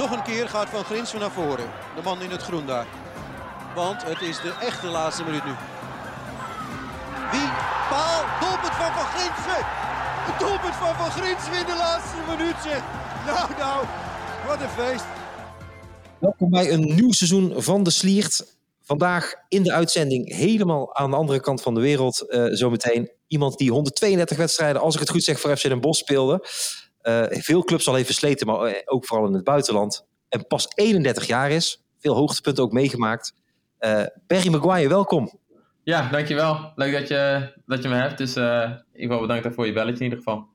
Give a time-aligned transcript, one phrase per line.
[0.00, 1.68] nog een keer gaat Van Grinsven naar voren.
[1.96, 2.86] De man in het groen daar.
[3.74, 5.54] Want het is de echte laatste minuut nu.
[7.32, 7.48] Wie?
[7.90, 8.20] Paal.
[8.40, 9.62] Doelpunt van Van Grinsven.
[10.28, 12.60] Het doelpunt van Van Grinsven in de laatste minuut.
[13.26, 13.86] Nou, nou.
[14.46, 15.04] Wat een feest.
[16.18, 18.58] Welkom bij een nieuw seizoen van de Sliert.
[18.82, 22.24] Vandaag in de uitzending helemaal aan de andere kant van de wereld.
[22.28, 26.00] Uh, zometeen iemand die 132 wedstrijden, als ik het goed zeg, voor FC Den Bosch
[26.00, 26.46] speelde.
[27.02, 30.06] Uh, veel clubs al heeft versleten, maar eh, ook vooral in het buitenland.
[30.28, 31.82] En pas 31 jaar is.
[31.98, 33.34] Veel hoogtepunten ook meegemaakt.
[33.80, 35.38] Uh, Barry Maguire, welkom.
[35.82, 36.72] Ja, dankjewel.
[36.74, 38.18] Leuk dat je, dat je me hebt.
[38.18, 38.36] Dus
[38.92, 40.46] ik wil bedanken voor je belletje in ieder geval.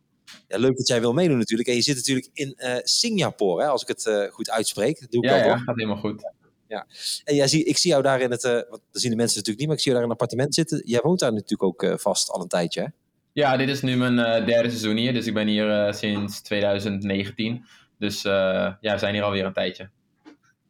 [0.48, 1.70] Ja, leuk dat jij wil meedoen natuurlijk.
[1.70, 5.00] En je zit natuurlijk in Singapore, hè, als ik het goed uitspreek.
[5.00, 6.24] Dat doe ik ja, gaat helemaal goed.
[6.68, 6.88] Ja.
[7.24, 9.38] En jij zie, ik zie jou daar in het, uh, want dat zien de mensen
[9.38, 10.82] natuurlijk niet, maar ik zie jou daar in een appartement zitten.
[10.86, 12.88] Jij woont daar natuurlijk ook uh, vast al een tijdje, hè?
[13.36, 17.66] Ja, dit is nu mijn uh, derde seizoen hier, dus ik ben hier sinds 2019.
[18.00, 19.90] Dus ja, we zijn hier alweer een tijdje.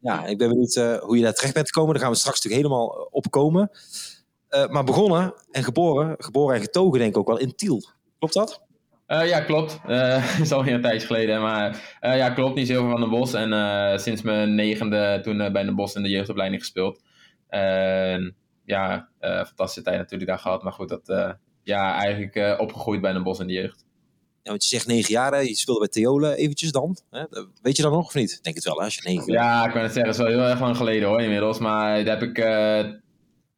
[0.00, 1.92] Ja, ik ben benieuwd hoe je daar terecht bent gekomen.
[1.92, 3.70] Daar gaan we straks natuurlijk helemaal op komen.
[4.70, 7.82] maar begonnen en geboren, geboren en getogen denk ik ook wel in Tiel.
[8.18, 8.62] Klopt dat?
[9.06, 9.80] Ja, klopt.
[9.88, 11.40] Uh, is alweer een tijdje geleden.
[11.40, 12.54] Maar ja, klopt.
[12.54, 13.34] Niet zoveel van de Bos.
[13.34, 17.02] En sinds mijn negende toen bij de Bos in de jeugdopleiding gespeeld.
[18.64, 20.62] ja, fantastische tijd natuurlijk daar gehad.
[20.62, 21.36] Maar goed, dat,
[21.66, 23.84] ja, eigenlijk opgegroeid bij de Bos in de jeugd.
[24.42, 26.96] Ja, want je zegt negen jaar, je speelde bij Theolen eventjes dan.
[27.10, 27.24] Hè?
[27.62, 28.42] Weet je dat nog of niet?
[28.42, 30.12] Denk het wel, hè, als je negen Ja, ik kan het zeggen.
[30.12, 31.58] Het is wel heel erg lang geleden hoor, inmiddels.
[31.58, 32.44] Maar daar heb ik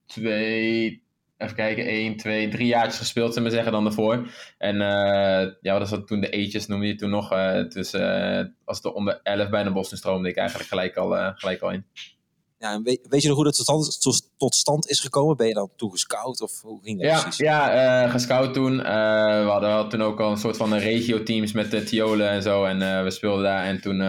[0.07, 1.03] twee,
[1.37, 4.31] even kijken, 1, 2, 3 jaartjes gespeeld, zullen we zeggen, dan daarvoor.
[4.59, 7.29] En uh, ja, wat was dat toen de eetjes, noemde je toen nog.
[7.69, 7.95] Dus
[8.65, 11.87] als de onder 11 bij de Boston stroomde ik eigenlijk gelijk al, gelijk al in.
[12.59, 15.37] Ja, en weet, weet, je nog hoe dat tot, tot, tot, stand is gekomen?
[15.37, 17.37] Ben je dan toen gescout of hoe ging dat ja, precies?
[17.39, 18.77] Ja, gescout toen.
[18.77, 22.65] we hadden, toen ook al een soort van regio-teams met de Tiolen en zo.
[22.65, 24.01] En we speelden daar en toen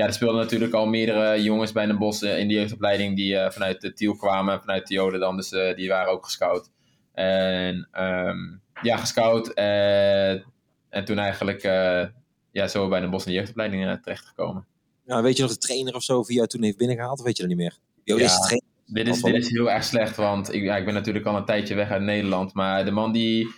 [0.00, 3.50] ja, er speelden natuurlijk al meerdere jongens bij de Bos in de jeugdopleiding die uh,
[3.50, 5.36] vanuit de Tiel kwamen, vanuit de Joden dan.
[5.36, 6.70] Dus uh, die waren ook gescout.
[7.12, 9.58] En um, ja, gescout.
[9.58, 10.30] Uh,
[10.88, 11.62] en toen eigenlijk
[12.52, 14.66] ja, zo bij de Bos in de jeugdopleiding terechtgekomen.
[15.10, 17.18] Ja, weet je nog de trainer of zo jou toen heeft binnengehaald?
[17.18, 17.78] Of weet je dat niet meer?
[18.04, 20.94] Jo, ja, is dit, is, dit is heel erg slecht, want ik, ja, ik ben
[20.94, 22.54] natuurlijk al een tijdje weg uit Nederland.
[22.54, 23.54] Maar de man die,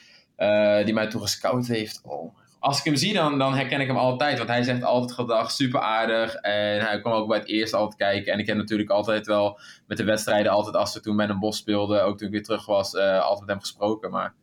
[0.85, 3.97] die mij toen gescout heeft, oh als ik hem zie, dan, dan herken ik hem
[3.97, 4.37] altijd.
[4.37, 6.35] Want hij zegt altijd gedag, super aardig.
[6.35, 8.33] En hij kwam ook bij het eerst altijd kijken.
[8.33, 11.39] En ik heb natuurlijk altijd wel met de wedstrijden, altijd als we toen met een
[11.39, 14.11] bos speelden, ook toen ik weer terug was, uh, altijd met hem gesproken.
[14.11, 14.35] Maar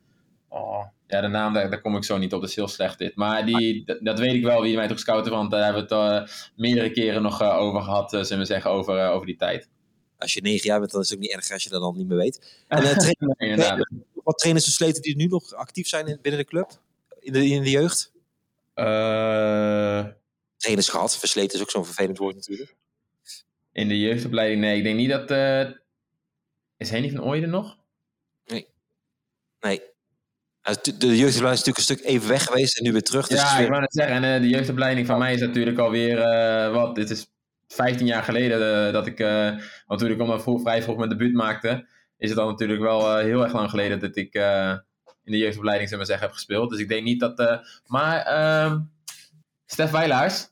[0.49, 2.41] oh, ja, de naam, daar, daar, kom ik zo niet op.
[2.41, 3.15] Dat is heel slecht dit.
[3.15, 5.31] Maar die, dat, weet ik wel, wie mij toch scouten.
[5.31, 8.71] Want daar hebben we het uh, meerdere keren nog uh, over gehad, zullen we zeggen,
[8.71, 9.69] over, over die tijd.
[10.17, 11.97] Als je negen jaar bent, dan is het ook niet erg als je dat dan
[11.97, 12.38] niet meer weet.
[12.67, 16.79] En trainen, nee, trainen, wat trainers versleten die nu nog actief zijn binnen de club?
[17.19, 18.11] in de, in de jeugd?
[18.75, 20.05] Uh,
[20.57, 21.17] Trainers gehad.
[21.17, 22.75] Versleten is ook zo'n vervelend woord natuurlijk.
[23.71, 24.77] In de jeugdopleiding, nee.
[24.77, 25.31] Ik denk niet dat...
[25.31, 25.71] Uh,
[26.77, 27.77] is Henny van Ooyen nog?
[28.45, 28.67] Nee.
[29.59, 29.81] Nee.
[30.61, 33.27] De jeugdopleiding is natuurlijk een stuk even weg geweest en nu weer terug.
[33.27, 33.63] Dus ja, weer...
[33.63, 34.23] ik wou net zeggen.
[34.23, 36.17] En de jeugdopleiding van mij is natuurlijk alweer...
[36.17, 37.27] Uh, wat, dit is
[37.67, 39.17] 15 jaar geleden uh, dat ik...
[39.85, 41.87] want toen ik al vroeg, vrij vroeg mijn debuut maakte...
[42.17, 44.33] is het dan natuurlijk wel heel erg lang geleden dat ik
[45.23, 46.69] in de jeugdopleiding zullen we zeggen, heb gespeeld.
[46.69, 47.61] Dus ik denk niet dat...
[47.85, 48.79] Maar uh,
[49.65, 50.47] Stef Weilaars...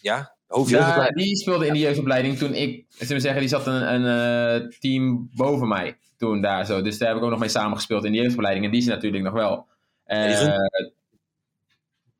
[0.00, 0.36] Ja,
[0.66, 2.86] ja, die speelde in de jeugdopleiding toen ik...
[2.88, 6.82] Zullen we zeggen, die zat een, een team boven mij toen daar zo.
[6.82, 8.64] Dus daar heb ik ook nog mee samengespeeld in de jeugdopleiding.
[8.64, 9.66] En die is natuurlijk nog wel.
[10.06, 10.56] Uh,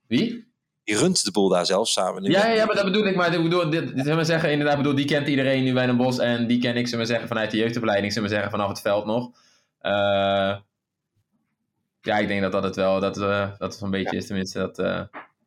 [0.07, 0.47] wie?
[0.85, 2.23] Die runt de boel daar zelf samen.
[2.23, 3.17] Ja, ja, ja, maar dat bedoel ik.
[3.17, 5.97] Maar ik bedoel, dit, dit we zeggen, inderdaad, bedoel, die kent iedereen nu bij een
[5.97, 6.19] bos.
[6.19, 8.81] En die ken ik, zullen we zeggen, vanuit de jeugdopleiding, zullen we zeggen, vanaf het
[8.81, 9.27] veld nog.
[9.83, 10.57] Uh,
[12.01, 14.59] ja, ik denk dat dat het wel, dat, uh, dat het een beetje is, tenminste.
[14.59, 14.77] Dat,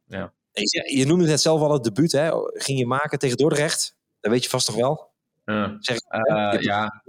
[0.08, 0.34] ja.
[0.52, 2.30] Je, je noemde net zelf al het debuut, hè?
[2.54, 3.96] Ging je maken tegen Dordrecht?
[4.20, 5.10] Dat weet je vast toch wel?
[5.80, 7.04] Zeg, uh, ja.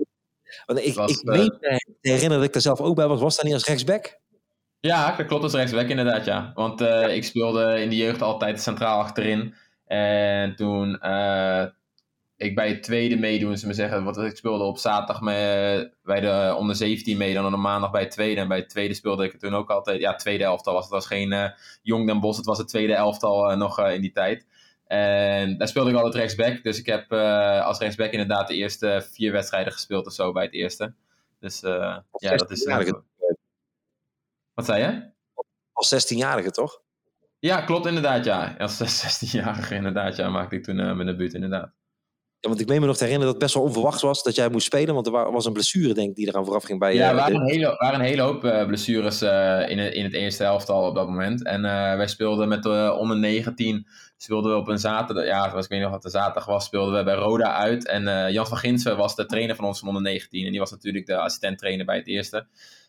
[0.67, 3.21] Want ik, was, ik meen te herinneren dat ik er zelf ook bij was.
[3.21, 4.21] Was dat niet als rechtsback?
[4.81, 6.53] Ja, dat klopt als rechtsback inderdaad, ja.
[6.55, 6.81] Want
[7.11, 9.55] ik speelde in de jeugd altijd centraal achterin.
[9.87, 10.99] En toen
[12.37, 16.21] ik bij het tweede meedoen, ze me zeggen, wat ik speelde op zaterdag met, bij
[16.21, 18.41] de onder 17 mee, dan op maandag bij het tweede.
[18.41, 20.93] En bij het tweede speelde ik toen ook altijd, ja, tweede elftal was het.
[20.93, 24.47] was geen Jong Den Bos, het was het tweede elftal nog in die tijd.
[24.93, 26.63] En daar speelde ik altijd rechtsback.
[26.63, 27.13] Dus ik heb
[27.63, 30.95] als rechtsback inderdaad de eerste vier wedstrijden gespeeld of zo bij het eerste.
[31.41, 32.05] Dus ja,
[32.37, 32.65] dat is...
[34.55, 35.11] wat zei je?
[35.73, 36.81] Als 16-jarige toch?
[37.39, 38.55] Ja, klopt inderdaad, ja.
[38.59, 41.73] Als 16-jarige inderdaad, ja, maakte ik toen mijn debuut inderdaad.
[42.43, 44.35] Ja, want ik meen me nog te herinneren dat het best wel onverwacht was dat
[44.35, 44.95] jij moest spelen.
[44.95, 47.21] Want er was een blessure, denk ik, die eraan vooraf ging bij Ja, er uh,
[47.21, 50.45] waren, een hele, waren een hele hoop uh, blessures uh, in, het, in het eerste
[50.45, 51.45] elftal op dat moment.
[51.45, 53.87] En wij speelden met de onder 19,
[54.17, 55.25] speelden we op een zaterdag.
[55.25, 57.87] Ja, ik weet niet nog wat de zaterdag was, speelden we bij Roda uit.
[57.87, 60.45] En Jan van Ginsen was de trainer van ons van onder 19.
[60.45, 62.47] En die was natuurlijk de assistent trainer bij het eerste.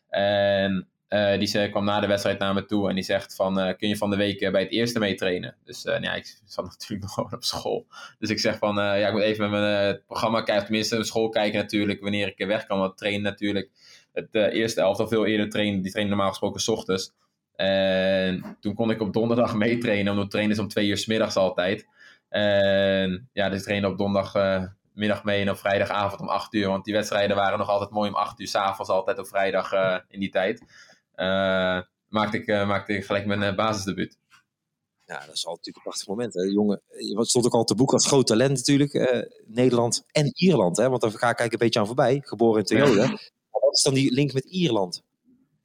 [0.10, 3.60] En uh, die zei, kwam na de wedstrijd naar me toe en die zegt van,
[3.60, 5.56] uh, kun je van de week bij het eerste mee trainen?
[5.64, 7.86] Dus nou ja, ik zat natuurlijk nog gewoon op school.
[8.20, 11.30] Dus ik zeg van, ja, ik moet even met mijn programma kijken, tenminste mijn school
[11.30, 12.80] kijken natuurlijk, wanneer ik weg kan.
[12.80, 13.70] Want trainen natuurlijk,
[14.14, 17.14] het eerste elftal veel eerder trainen, die trainen normaal gesproken s ochtends.
[17.56, 21.36] En toen kon ik op donderdag meetrainen, omdat trainen is om twee uur s middags
[21.36, 21.88] altijd.
[22.30, 26.68] En ja, dus ik trainde op donderdagmiddag mee en op vrijdagavond om acht uur.
[26.68, 29.72] Want die wedstrijden waren nog altijd mooi om acht uur s'avonds, altijd op vrijdag
[30.08, 30.64] in die tijd.
[31.16, 34.18] Uh, maakte, ik, uh, maakte ik gelijk mijn uh, basisdebuut.
[35.06, 36.34] Ja, dat is al natuurlijk een prachtig moment.
[36.34, 36.42] Hè.
[36.42, 39.24] Jongen, je stond ook al te boek als groot talent natuurlijk.
[39.46, 40.78] Nederland en Ierland.
[40.78, 40.90] Hè?
[40.90, 42.22] Want daar ga ik een beetje aan voorbij.
[42.24, 43.04] Geboren in Toyota.
[43.04, 43.18] Ja.
[43.50, 45.04] Wat is dan die link met Ierland?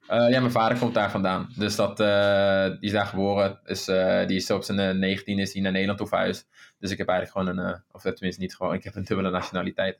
[0.07, 1.53] ja, mijn vader komt daar vandaan.
[1.57, 3.59] Dus dat, die is daar geboren.
[3.63, 3.85] Dus,
[4.27, 6.47] die is op zijn 19 is hij naar Nederland toe verhuisd.
[6.79, 9.99] Dus ik heb eigenlijk gewoon een, of tenminste niet gewoon, ik heb een dubbele nationaliteit.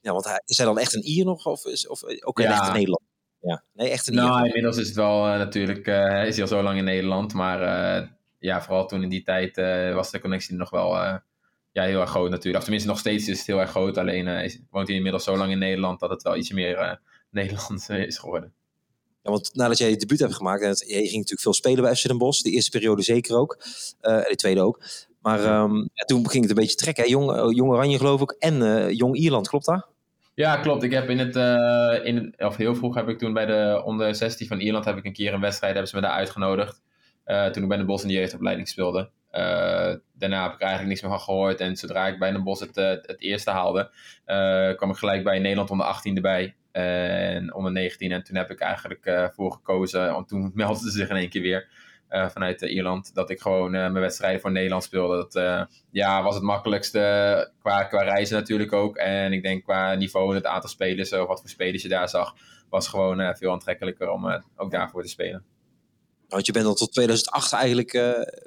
[0.00, 1.46] Ja, want hij, is hij dan echt een Ier nog?
[1.46, 2.60] Of, is, of ook een ja.
[2.60, 3.02] echte Nederland?
[3.40, 6.48] Ja, nee, echt een Nou, inmiddels is het wel uh, natuurlijk, uh, is hij al
[6.50, 7.34] zo lang in Nederland.
[7.34, 7.62] Maar
[8.00, 8.08] uh,
[8.38, 9.56] ja, vooral toen in die tijd
[9.94, 10.94] was de connectie nog wel
[11.72, 12.56] ja, heel erg groot natuurlijk.
[12.56, 13.98] Of tenminste, nog steeds is het heel erg groot.
[13.98, 17.00] Alleen is, woont hij inmiddels zo lang in Nederland dat het wel iets meer
[17.30, 18.52] Nederlands is geworden.
[19.22, 21.82] Ja, want nadat jij je debuut hebt gemaakt, en het, je ging natuurlijk veel spelen
[21.82, 22.42] bij FC Den Bosch.
[22.42, 23.58] De eerste periode zeker ook.
[24.00, 24.82] en de tweede ook.
[25.20, 27.04] Maar um, ja, toen ging het een beetje trekken.
[27.04, 27.10] Hè?
[27.10, 29.88] Jong, Jong Oranje geloof ik en Jong Ierland, klopt dat?
[30.38, 30.82] Ja, klopt.
[30.82, 33.82] Ik heb in het, uh, in het, of heel vroeg heb ik toen bij de
[33.84, 36.82] onder 16 van Ierland heb ik een keer een wedstrijd, hebben ze me daar uitgenodigd.
[37.26, 39.10] Uh, toen ik bij de Bos in de jeugdopleiding speelde.
[39.32, 41.60] Uh, daarna heb ik eigenlijk niks meer van gehoord.
[41.60, 43.90] En zodra ik bij de Bos het, het eerste haalde,
[44.76, 46.54] kwam ik gelijk bij Nederland onder 18 erbij.
[46.72, 48.12] En onder 19.
[48.12, 51.42] En toen heb ik eigenlijk voor gekozen, want toen meldden ze zich in één keer
[51.42, 51.68] weer.
[52.10, 53.14] Uh, vanuit uh, Ierland.
[53.14, 55.16] Dat ik gewoon uh, mijn wedstrijden voor Nederland speelde.
[55.16, 58.96] Dat ja, was het makkelijkste qua, qua reizen natuurlijk ook.
[58.96, 62.08] En ik denk qua niveau en het aantal spelers, of wat voor spelers je daar
[62.08, 62.34] zag,
[62.68, 65.44] was gewoon veel aantrekkelijker om ook daarvoor te spelen.
[66.28, 67.92] Want je bent al tot 2008 eigenlijk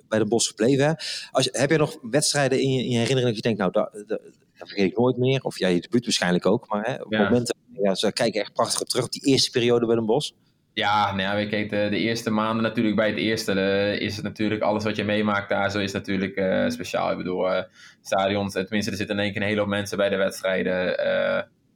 [0.08, 0.86] bij de Bos gebleven.
[0.86, 0.94] Hè?
[1.32, 3.94] Als, heb je nog wedstrijden in je, in je herinnering dat je denkt, nou, dat,
[3.94, 4.20] dat,
[4.62, 5.44] dat vergeet ik nooit meer.
[5.44, 6.68] Of jij ja, je debuut waarschijnlijk ook.
[6.68, 7.24] Maar hè, op ja.
[7.24, 10.34] momenten, ja, ze kijken echt prachtig op terug op die eerste periode bij de Bos.
[10.74, 14.62] Ja, nou ja, de, de, eerste maanden natuurlijk bij het eerste uh, is het natuurlijk
[14.62, 17.12] alles wat je meemaakt daar zo is natuurlijk uh, speciaal.
[17.12, 17.62] Ik bedoel, uh,
[18.02, 20.76] stadions, tenminste er zitten in één keer een hele hoop mensen bij de wedstrijden.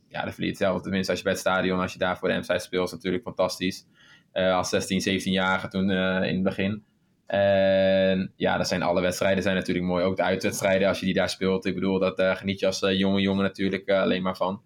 [0.08, 2.38] ja, dat verdient zelf, tenminste als je bij het stadion, als je daar voor de
[2.38, 3.86] M-side speelt, is natuurlijk fantastisch.
[4.34, 6.84] als 16, 17-jarige toen in het begin.
[7.28, 10.04] En ja, dat zijn alle wedstrijden zijn natuurlijk mooi.
[10.04, 11.66] Ook de uitwedstrijden als je die daar speelt.
[11.66, 14.62] Ik bedoel, dat geniet je als jonge jongen natuurlijk alleen maar van.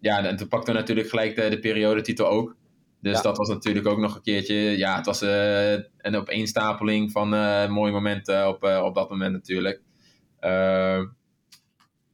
[0.00, 2.60] ja, en toen pakte natuurlijk gelijk de, de periodetitel ook.
[3.02, 3.22] Dus ja.
[3.22, 4.54] dat was natuurlijk ook nog een keertje.
[4.54, 9.32] Ja, het was uh, een opeenstapeling van uh, mooie momenten op, uh, op dat moment
[9.32, 9.80] natuurlijk.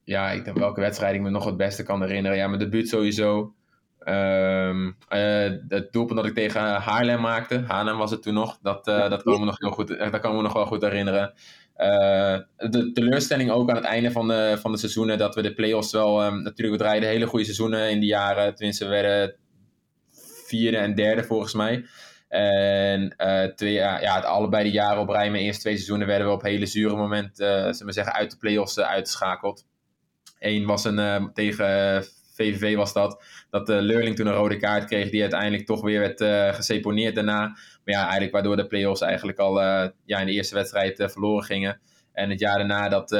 [0.05, 2.37] ja, ik denk welke wedstrijd ik me nog het beste kan herinneren.
[2.39, 3.55] Ja, mijn debuut sowieso.
[4.05, 4.97] Um,
[5.69, 7.65] het doelpunt dat ik tegen Haarlem maakte.
[7.67, 8.59] Haarlem was het toen nog.
[8.63, 11.35] Dat, dat, kan me nog heel goed, dat kan me nog wel goed herinneren.
[12.57, 15.19] de teleurstelling ook aan het einde van de, van de seizoenen.
[15.19, 16.25] Dat we de play-offs wel...
[16.25, 18.55] Um, natuurlijk, we draaiden hele goede seizoenen in die jaren.
[18.55, 19.35] Tenminste, we werden
[20.49, 21.85] vierde en derde volgens mij.
[22.29, 26.27] En uh, twee, ja, het allebei de jaren op rij, mijn eerste twee seizoenen, werden
[26.27, 29.67] we op hele zure momenten, uh, we zeggen, uit de play-offs uh, uitgeschakeld.
[30.39, 35.11] Eén was een, tegen VVV was dat, dat de Leurling toen een rode kaart kreeg,
[35.11, 37.41] die uiteindelijk toch weer werd geseponeerd daarna.
[37.85, 39.61] Maar ja, eigenlijk waardoor de play-offs eigenlijk al
[40.05, 41.81] ja, in de eerste wedstrijd verloren gingen.
[42.13, 43.13] En het jaar daarna dat,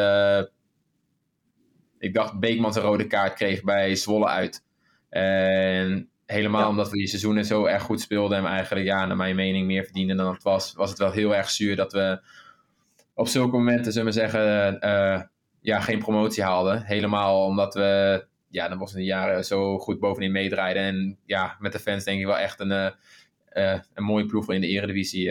[1.99, 4.65] ik dacht, Beekman zijn rode kaart kreeg bij Zwolle uit.
[5.09, 6.69] En Helemaal ja.
[6.69, 9.85] omdat we die seizoenen zo erg goed speelden en eigenlijk, ja, naar mijn mening, meer
[9.85, 10.73] verdienden dan het was.
[10.73, 12.21] Was het wel heel erg zuur dat we
[13.15, 15.23] op zulke momenten, zullen we zeggen, uh,
[15.61, 16.83] ja, geen promotie haalden.
[16.83, 20.83] Helemaal omdat we, ja, dan was in de jaren zo goed bovenin meedraaiden.
[20.83, 22.91] En ja, met de fans denk ik wel echt een, uh,
[23.53, 25.25] uh, een mooie ploeg in de eredivisie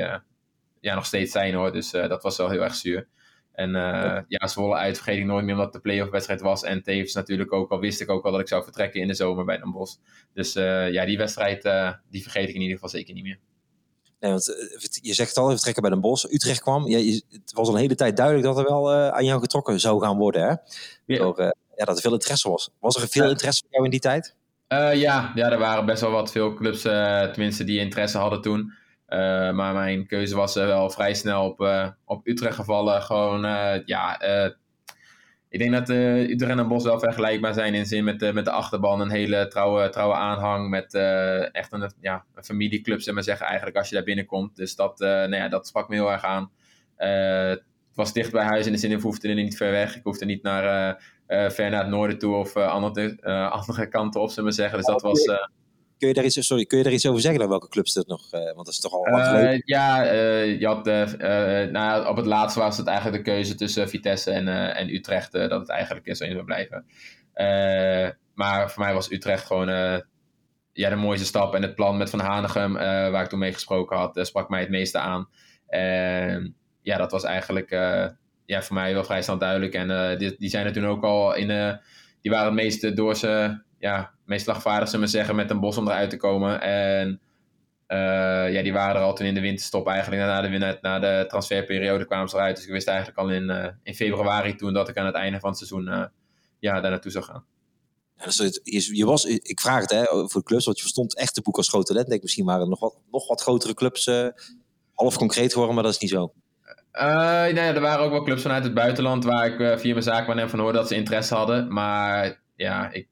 [0.80, 1.72] ja, nog steeds zijn hoor.
[1.72, 3.08] Dus dat was wel heel erg zuur.
[3.58, 6.64] En uh, ja, Zwolle uit vergeet ik nooit meer omdat de playoff wedstrijd was.
[6.64, 9.14] En tevens natuurlijk ook al wist ik ook al dat ik zou vertrekken in de
[9.14, 9.96] zomer bij Den Bosch.
[10.34, 13.40] Dus uh, ja, die wedstrijd uh, die vergeet ik in ieder geval zeker niet meer.
[14.20, 14.46] Nee, want
[15.02, 16.32] je zegt al, we vertrekken bij Den Bosch.
[16.32, 16.98] Utrecht kwam, ja,
[17.30, 20.18] het was al een hele tijd duidelijk dat er wel aan jou getrokken zou gaan
[20.18, 20.42] worden.
[20.42, 20.56] Hè?
[21.06, 21.18] Ja.
[21.18, 21.42] Door,
[21.76, 22.70] ja, dat er veel interesse was.
[22.80, 24.36] Was er veel interesse voor jou in die tijd?
[24.68, 28.74] ja, ja, er waren best wel wat veel clubs, tenminste, die interesse hadden toen.
[29.10, 33.02] Uh, maar mijn keuze was uh, wel vrij snel op, uh, op Utrecht gevallen.
[33.02, 33.42] Gewoon,
[33.86, 34.20] ja,
[35.50, 38.46] ik denk dat uh, Utrecht en Bos wel vergelijkbaar zijn in zin met, uh, met
[38.46, 39.02] de achterban.
[39.02, 43.46] Een hele trouwe, trouwe aanhang met uh, echt een, ja, een familieclub, zeg maar zeggen,
[43.46, 44.56] eigenlijk als je daar binnenkomt.
[44.56, 46.52] Dus dat, nou ja, dat sprak me heel erg aan.
[46.96, 49.96] het was dicht bij huis in de zin, ik hoefde er niet ver weg.
[49.96, 50.98] Ik hoefde niet naar,
[51.28, 53.22] ver naar het noorden toe of andere,
[53.52, 54.78] andere kanten op, zeg maar zeggen.
[54.78, 55.30] Dus dat was...
[55.98, 58.08] Kun je, daar iets, sorry, kun je daar iets over zeggen dan welke clubs het
[58.08, 58.32] nog?
[58.32, 59.62] want dat is toch al geleden.
[59.66, 60.04] ja,
[60.44, 60.86] je had,
[61.72, 65.52] nou, op het laatste was het eigenlijk de keuze tussen Vitesse en, en Utrecht dat
[65.52, 66.86] het eigenlijk zo in zou blijven.
[68.34, 69.68] maar voor mij was Utrecht gewoon
[70.74, 71.56] ja, de mooiste stap.
[71.56, 74.70] En het plan met Van Hanegem, waar ik toen mee gesproken had, sprak mij het
[74.70, 75.30] meeste aan.
[76.82, 77.70] Ja, dat was eigenlijk
[78.46, 79.74] ja, voor mij wel vrij snel duidelijk.
[79.74, 81.48] En die, die zijn er toen ook al in...
[82.22, 85.78] die waren het meeste door ze ja, meest slagvaardig, zullen we zeggen, met een bos
[85.78, 86.62] om eruit te komen.
[86.62, 87.22] En
[87.88, 90.22] uh, ja, die waren er al toen in de winterstop eigenlijk.
[90.22, 92.56] Na de, na de transferperiode kwamen ze eruit.
[92.56, 95.40] Dus ik wist eigenlijk al in, uh, in februari toen dat ik aan het einde
[95.40, 96.04] van het seizoen uh,
[96.60, 97.46] ja, daar naartoe zou gaan.
[98.16, 101.18] Ja, dus je, je was, ik vraag het hè, voor de clubs, want je verstond
[101.18, 102.08] echt de boek als groot talent.
[102.08, 104.06] Denk, misschien waren er nog wat, nog wat grotere clubs
[104.94, 106.34] half concreet geworden, maar dat is niet zo.
[107.52, 110.60] nee, er waren ook wel clubs vanuit het buitenland waar ik via mijn zaak van
[110.60, 111.74] hoorde dat ze interesse hadden.
[111.74, 113.08] Maar ja, ik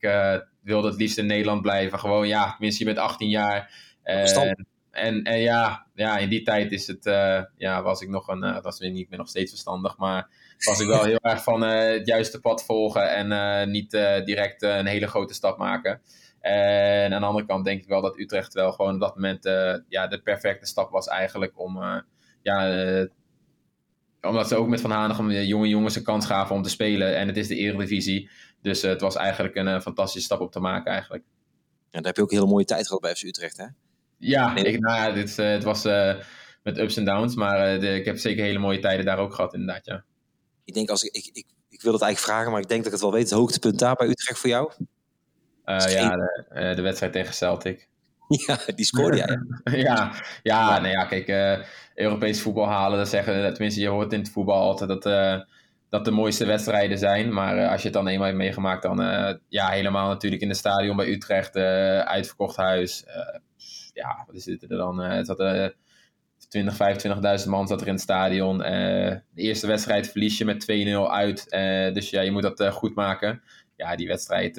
[0.65, 1.99] wilde het liefst in Nederland blijven.
[1.99, 3.71] Gewoon, ja, tenminste, je bent 18 jaar.
[4.03, 8.27] En, en, en ja, ja, in die tijd is het, uh, ja, was ik nog
[8.27, 10.29] een, uh, was niet, ik ben nog steeds verstandig, maar
[10.65, 13.91] was ik wel heel erg van uh, het juiste pad volgen en niet
[14.25, 16.01] direct een hele grote stap maken.
[16.39, 19.43] En aan de andere kant denk ik wel dat Utrecht wel gewoon op dat moment
[19.89, 22.03] ja, de perfecte stap was eigenlijk om,
[22.41, 23.07] ja,
[24.21, 27.15] omdat ze ook met Van Hanegem jonge jongens een kans gaven om te spelen.
[27.15, 28.29] En het is de Eredivisie.
[28.65, 31.23] Dus het was eigenlijk een fantastische stap op te maken eigenlijk.
[31.91, 33.65] En daar heb je ook een hele mooie tijd gehad bij FC Utrecht, hè?
[34.17, 36.15] Ja, ik, nou ja dit, uh, het was uh,
[36.63, 39.33] met ups en downs, maar uh, de, ik heb zeker hele mooie tijden daar ook
[39.33, 40.03] gehad, inderdaad, ja.
[40.63, 42.93] Ik denk, als ik, ik, ik, ik wil het eigenlijk vragen, maar ik denk dat
[42.93, 43.29] ik het wel weet.
[43.29, 44.71] Het hoogtepunt daar bij Utrecht voor jou?
[45.65, 47.87] ja, de, de, wedstrijd tegen Celtic.
[48.47, 49.39] Ja, die scoorde jij.
[49.83, 51.27] ja, ja, nou ja, kijk,
[51.95, 55.05] Europees voetbal halen, dat zeggen, tenminste, je hoort in het voetbal altijd dat
[55.89, 57.33] dat de mooiste wedstrijden zijn.
[57.33, 60.49] Maar uh, als je het dan eenmaal hebt meegemaakt, dan uh, ja, helemaal natuurlijk in
[60.49, 63.05] het stadion bij Utrecht, uh, uitverkocht huis.
[63.93, 64.99] ja, wat is het er dan?
[64.99, 65.73] het zat
[66.49, 66.77] 20,
[67.43, 68.57] 25.000 man zat er in het stadion.
[68.57, 70.65] de eerste wedstrijd verlies je met
[71.07, 71.49] 2-0 uit.
[71.93, 73.41] dus ja, je moet dat goed maken.
[73.75, 74.55] Ja, die wedstrijd,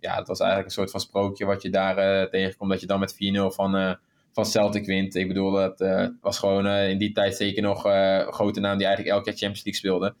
[0.00, 2.70] ja, dat was eigenlijk een soort van sprookje wat je daar tegenkomt.
[2.70, 3.16] Dat je dan met 4-0
[3.46, 3.98] van
[4.32, 5.14] van Celtic wint.
[5.14, 5.84] Ik bedoel, dat
[6.20, 9.64] was gewoon in die tijd zeker nog een grote naam die eigenlijk elke jaar Champions
[9.64, 10.14] League speelde.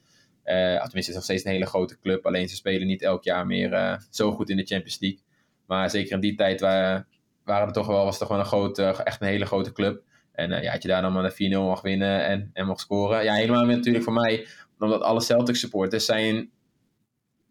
[0.44, 2.26] Uh, tenminste, het is nog steeds een hele grote club.
[2.26, 5.20] Alleen ze spelen niet elk jaar meer uh, zo goed in de Champions League.
[5.66, 7.06] Maar zeker in die tijd waren,
[7.44, 10.02] waren toch wel, was het toch wel een grote, echt een hele grote club.
[10.32, 12.80] En uh, ja, had je daar dan maar een 4-0 mag winnen en, en mag
[12.80, 13.24] scoren.
[13.24, 14.46] Ja, helemaal natuurlijk voor mij,
[14.78, 16.50] omdat alle Celtic supporters zijn.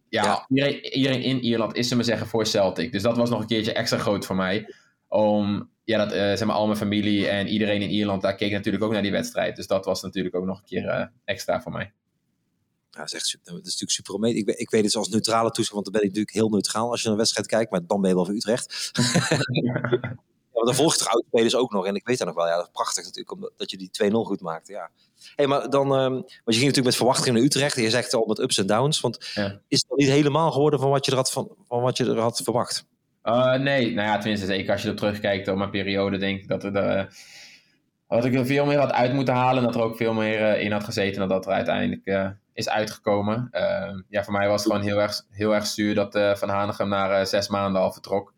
[0.08, 0.44] Ja, ja.
[0.48, 2.92] Iedereen, iedereen, in Ierland is ze maar zeggen voor Celtic.
[2.92, 4.74] Dus dat was nog een keertje extra groot voor mij.
[5.08, 8.84] Om, ja, dat, zeg maar, al mijn familie en iedereen in Ierland, daar keek natuurlijk
[8.84, 9.56] ook naar die wedstrijd.
[9.56, 11.92] Dus dat was natuurlijk ook nog een keer extra voor mij.
[12.94, 14.36] Ja, dat is echt dat is natuurlijk super omheen.
[14.36, 16.98] Ik, ik weet het als neutrale toeschouwer, want dan ben ik natuurlijk heel neutraal als
[16.98, 18.90] je naar een wedstrijd kijkt, maar dan ben je wel voor Utrecht.
[20.54, 22.46] ja, dan volg je toch oudspelers ook nog en ik weet dat nog wel.
[22.46, 24.72] Ja, dat is prachtig natuurlijk, omdat, dat je die 2-0 goed maakte.
[24.72, 24.90] Ja.
[25.36, 27.76] Hey, maar dan, um, want je ging natuurlijk met verwachting naar Utrecht.
[27.76, 29.00] Je zegt al met ups en downs.
[29.00, 29.60] Want ja.
[29.68, 32.18] is het niet helemaal geworden van wat je er had, van, van wat je er
[32.18, 32.86] had verwacht?
[33.24, 36.48] Uh, nee, nou ja, tenminste, zeker als je er terugkijkt op mijn periode, denk ik
[36.48, 37.04] dat er, uh,
[38.08, 39.58] dat ik er veel meer had uit moeten halen.
[39.58, 42.68] En dat er ook veel meer uh, in had gezeten dan dat er uiteindelijk is
[42.68, 43.48] uitgekomen.
[43.52, 46.48] Uh, ja, voor mij was het gewoon heel erg, heel erg zuur dat uh, Van
[46.48, 48.32] Hanegem na uh, zes maanden al vertrok.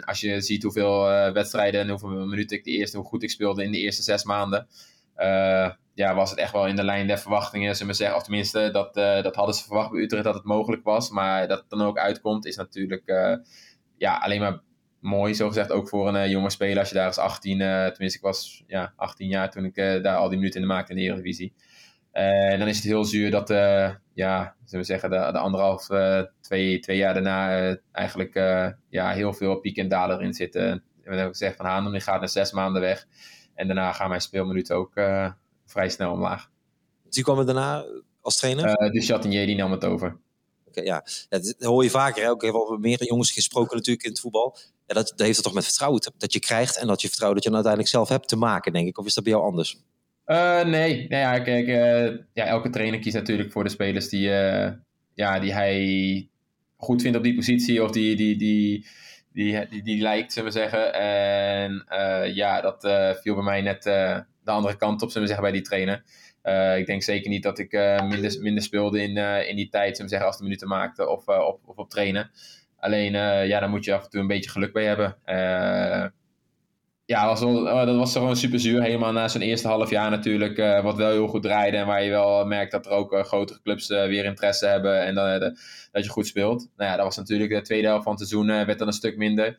[0.00, 3.30] Als je ziet hoeveel eh, wedstrijden en hoeveel minuten ik de eerste, hoe goed ik
[3.30, 4.66] speelde in de eerste zes maanden.
[5.94, 8.16] ja, was het echt wel in de lijn der verwachtingen, zullen we zeggen.
[8.16, 11.10] Of tenminste, dat, dat hadden ze verwacht bij Utrecht dat het mogelijk was.
[11.10, 13.02] Maar dat het dan ook uitkomt, is natuurlijk
[13.96, 14.60] ja, alleen maar
[15.00, 15.72] mooi, zo gezegd.
[15.72, 19.28] Ook voor een jonge speler als je daar als 18, tenminste ik was ja, 18
[19.28, 21.54] jaar toen ik daar al die minuten in maakte in de Eredivisie.
[22.16, 25.38] En eh, dan is het heel zuur dat, uh, ja, zullen we zeggen, de, de
[25.38, 28.34] anderhalf, uh, twee, twee jaar daarna eigenlijk
[28.88, 30.82] ja, heel veel piek en dalen erin zitten.
[31.02, 33.06] We hebben gezegd van Haan, die gaat na zes maanden weg.
[33.54, 34.92] En daarna gaan mijn speelminuten ook
[35.66, 36.50] vrij snel omlaag.
[37.08, 37.84] Dus kwam er daarna
[38.20, 38.90] als trainer?
[38.92, 40.18] Dus Chatinier die nam het over.
[40.68, 41.04] Okay, ja.
[41.28, 42.22] ja, dat hoor je vaker.
[42.22, 42.30] Hè?
[42.30, 44.56] Ook heb al meer jongens gesproken natuurlijk in het voetbal.
[44.86, 47.40] Ja, dat, dat heeft het toch met vertrouwen dat je krijgt en dat je vertrouwen
[47.40, 48.98] dat je dan uiteindelijk zelf hebt te maken, denk ik.
[48.98, 49.80] Of is dat bij jou anders?
[50.26, 54.68] Uh, nee, ja, kijk, uh, ja, elke trainer kiest natuurlijk voor de spelers die, uh,
[55.14, 56.28] ja, die hij
[56.76, 58.86] goed vindt op die positie of die, die, die,
[59.32, 60.94] die, die, die lijkt, zullen we zeggen.
[60.94, 61.84] En
[62.34, 62.80] ja, dat
[63.22, 66.04] viel bij mij net de andere kant op, zullen we zeggen, bij die trainer.
[66.78, 67.72] ik denk zeker niet dat ik
[68.08, 69.16] minder, minder speelde in,
[69.46, 72.30] in die tijd, zullen zeggen, als de minuten maakte of, op, of op trainen.
[72.76, 73.12] Alleen,
[73.46, 75.16] ja, daar moet je af en toe een beetje geluk bij hebben
[77.06, 78.82] ja, was oh, dat was gewoon super zuur.
[78.82, 80.58] Helemaal na zo'n eerste half jaar natuurlijk.
[80.58, 81.76] Uh, wat wel heel goed draaide.
[81.76, 85.04] En waar je wel merkt dat er ook uh, grotere clubs uh, weer interesse hebben.
[85.04, 85.40] En dan,
[85.92, 86.68] dat je goed speelt.
[86.76, 88.46] Nou ja, dat was natuurlijk de tweede helft van het seizoen.
[88.46, 89.58] werd dan een stuk minder.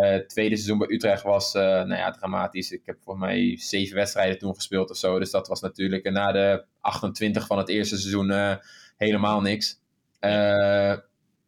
[0.00, 2.70] het tweede seizoen bij Utrecht was nou ja, dramatisch.
[2.70, 5.18] Ik heb volgens mij zeven wedstrijden toen gespeeld of zo.
[5.18, 8.58] Dus dat was natuurlijk na de 28 van het eerste seizoen
[8.96, 9.80] helemaal niks.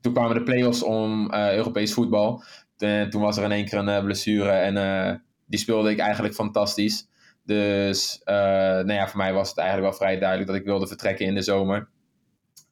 [0.00, 2.42] toen kwamen de play-offs om Europees voetbal.
[2.82, 7.08] En toen was er in één keer een blessure en die speelde ik eigenlijk fantastisch.
[7.44, 11.26] Dus nou ja, voor mij was het eigenlijk wel vrij duidelijk dat ik wilde vertrekken
[11.26, 11.88] in de zomer.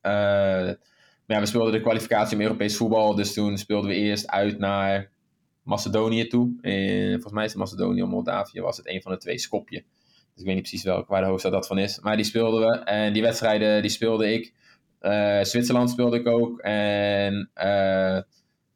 [0.03, 3.15] Maar we speelden de kwalificatie om Europees voetbal.
[3.15, 5.11] Dus toen speelden we eerst uit naar
[5.63, 6.59] Macedonië toe.
[6.61, 9.85] En volgens mij is het Macedonië of Moldavië was het een van de twee Skopje.
[10.33, 12.01] Dus ik weet niet precies welk, waar de hoofdstad dat van is.
[12.01, 12.79] Maar die speelden we.
[12.79, 14.53] En die wedstrijden die speelde ik.
[15.43, 16.61] Zwitserland speelde ik ook.
[16.61, 17.51] En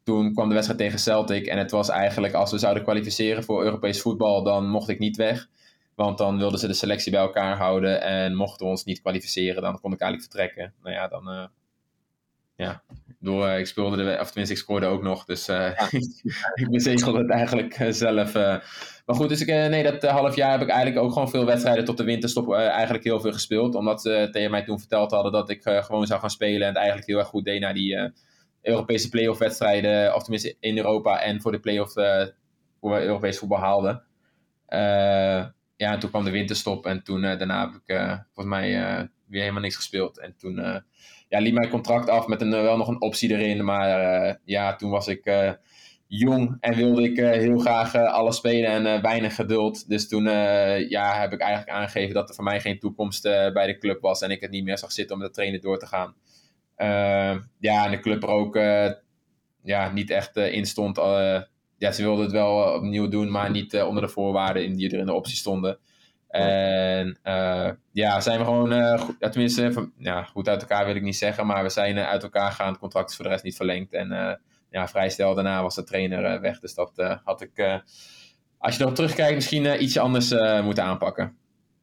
[0.04, 1.46] toen kwam de wedstrijd tegen Celtic.
[1.46, 5.16] En het was eigenlijk, als we zouden kwalificeren voor Europees voetbal, dan mocht ik niet
[5.16, 5.48] weg.
[5.94, 8.02] Want dan wilden ze de selectie bij elkaar houden.
[8.02, 10.72] En mochten we ons niet kwalificeren, dan kon ik eigenlijk vertrekken.
[10.82, 11.28] Nou ja, dan.
[11.28, 11.44] Uh,
[12.56, 12.82] ja,
[13.18, 15.24] door, uh, ik speelde de, of tenminste, ik scoorde ook nog.
[15.24, 15.70] Dus uh,
[16.62, 18.32] ik bezegelde het eigenlijk zelf.
[18.32, 21.84] maar goed, dus ik, nee, dat half jaar heb ik eigenlijk ook gewoon veel wedstrijden
[21.84, 23.74] tot de winterstop eigenlijk heel veel gespeeld.
[23.74, 26.60] Omdat ze tegen mij toen verteld hadden dat ik gewoon zou gaan spelen.
[26.60, 28.12] En het eigenlijk heel erg goed deed naar die
[28.62, 32.26] Europese playoff wedstrijden, of tenminste in Europa en voor de playoff uh,
[32.78, 34.02] hoe we Europees voetbal haalden.
[34.68, 37.96] Uh, ja, en toen kwam de winterstop en toen uh, daarna heb ik
[38.32, 38.70] volgens mij
[39.26, 40.18] weer helemaal niks gespeeld.
[40.18, 40.54] En toen
[41.28, 44.90] ja, liep mijn contract af met een, wel nog een optie erin, maar ja, toen
[44.90, 45.56] was ik
[46.06, 49.88] jong en wilde ik heel graag alles spelen en weinig geduld.
[49.88, 50.24] Dus toen
[50.88, 54.22] ja, heb ik eigenlijk aangegeven dat er voor mij geen toekomst bij de club was
[54.22, 56.14] en ik het niet meer zag zitten om de trainer door te gaan.
[56.82, 58.90] Ehm, ja, en de club er ook eh,
[59.62, 60.98] ja, niet echt uh, in stond.
[60.98, 61.40] Eh,
[61.78, 64.98] ja, ze wilden het wel opnieuw doen, maar niet onder de voorwaarden in die er
[64.98, 65.78] in de optie stonden.
[66.28, 67.18] En
[67.92, 71.46] ja, zijn we gewoon, goed, tenminste, van, ja, goed uit elkaar wil ik niet zeggen,
[71.46, 72.68] maar we zijn uit elkaar gegaan.
[72.68, 73.92] Het contract is voor de rest niet verlengd.
[73.92, 74.40] En
[74.70, 76.60] ja, vrij snel daarna was de trainer weg.
[76.60, 77.82] Dus dat had ik,
[78.58, 81.36] als je erop terugkijkt, misschien iets anders moeten aanpakken.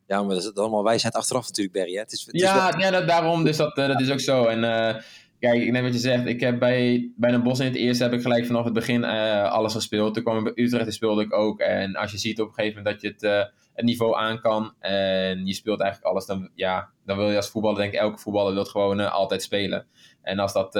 [0.10, 1.94] Ja, maar dat is allemaal wijsheid achteraf natuurlijk, Barry.
[1.94, 2.00] Hè?
[2.00, 3.44] Het is, het ja, is ja dat, daarom.
[3.44, 4.46] Dus dat, uh, dat is ook zo.
[4.46, 5.02] En uh,
[5.40, 6.26] kijk, ik net wat je zegt.
[6.26, 9.02] Ik heb bij, bij een Bos in het eerste heb ik gelijk vanaf het begin
[9.02, 10.14] uh, alles gespeeld.
[10.14, 11.60] Toen kwam ik bij Utrecht en speelde ik ook.
[11.60, 14.74] En als je ziet op een gegeven moment dat je het, het niveau aan kan
[14.80, 18.18] en je speelt eigenlijk alles, dan, ja, dan wil je als voetballer, denk ik, elke
[18.18, 19.86] voetballer wil gewoon altijd spelen.
[20.22, 20.74] En als dat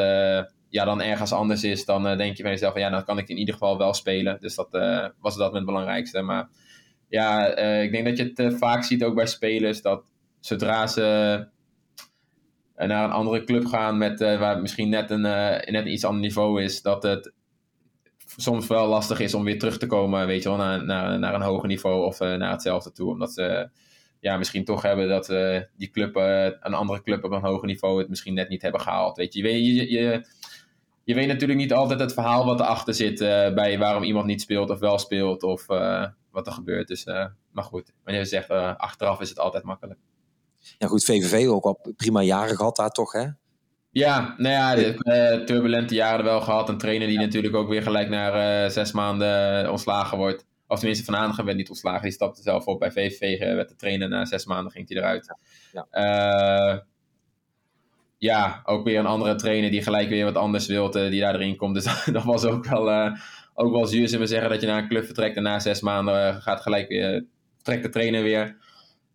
[0.70, 3.30] ja, dan ergens anders is, dan denk je bij jezelf van ja, dan kan ik
[3.30, 4.38] in ieder geval wel spelen.
[4.40, 4.70] Dus dat
[5.20, 6.22] was dat het belangrijkste.
[6.22, 6.50] Maar
[7.10, 10.04] ja, uh, ik denk dat je het uh, vaak ziet ook bij spelers dat
[10.40, 11.02] zodra ze
[12.78, 15.22] uh, naar een andere club gaan met waar misschien net een,
[15.72, 17.34] net iets ander niveau is, dat het
[18.36, 21.34] soms wel lastig is om weer terug te komen, weet je wel, naar, naar, naar
[21.34, 23.10] een hoger niveau of naar hetzelfde toe.
[23.10, 23.70] Omdat ze
[24.20, 25.28] ja, misschien toch hebben dat
[25.78, 29.18] die club, een andere club op een hoger niveau het misschien net niet hebben gehaald.
[29.18, 30.26] Weet je, je, je, je,
[31.04, 33.20] je weet natuurlijk niet altijd het verhaal wat erachter zit
[33.56, 35.44] bij waarom iemand niet speelt of wel speelt.
[35.44, 35.66] Of
[36.32, 36.88] wat er gebeurt.
[36.88, 40.00] Dus, uh, maar goed, wanneer je zegt uh, achteraf is het altijd makkelijk.
[40.78, 43.28] Ja goed, VVV ook al prima jaren gehad daar toch hè?
[43.92, 46.70] Ja, nou ja, de, uh, turbulente jaren wel gehad.
[46.70, 50.46] Een trainer die natuurlijk ook weer gelijk na zes maanden ontslagen wordt.
[50.68, 52.02] Of tenminste, Van Aangen werd niet ontslagen.
[52.02, 54.10] Die stapte zelf op bij VVV, werd de trainer.
[54.10, 55.36] Na zes maanden ging hij eruit.
[55.72, 56.86] Ja.
[58.18, 61.56] ja, ook weer een andere trainer die gelijk weer wat anders wil, die daar erin
[61.56, 61.74] komt.
[61.74, 63.16] Dus dat was ook wel
[63.60, 65.82] ook wel zuur zullen we zeggen dat je naar een club vertrekt en na zes
[65.82, 67.26] maanden eh, gaat gelijk weer,
[67.62, 68.58] trekt de trainer weer.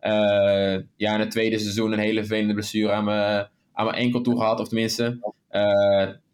[0.01, 4.21] Uh, ja, in het tweede seizoen een hele vervelende blessure aan mijn, aan mijn enkel
[4.21, 5.33] toe gehad, of tenminste.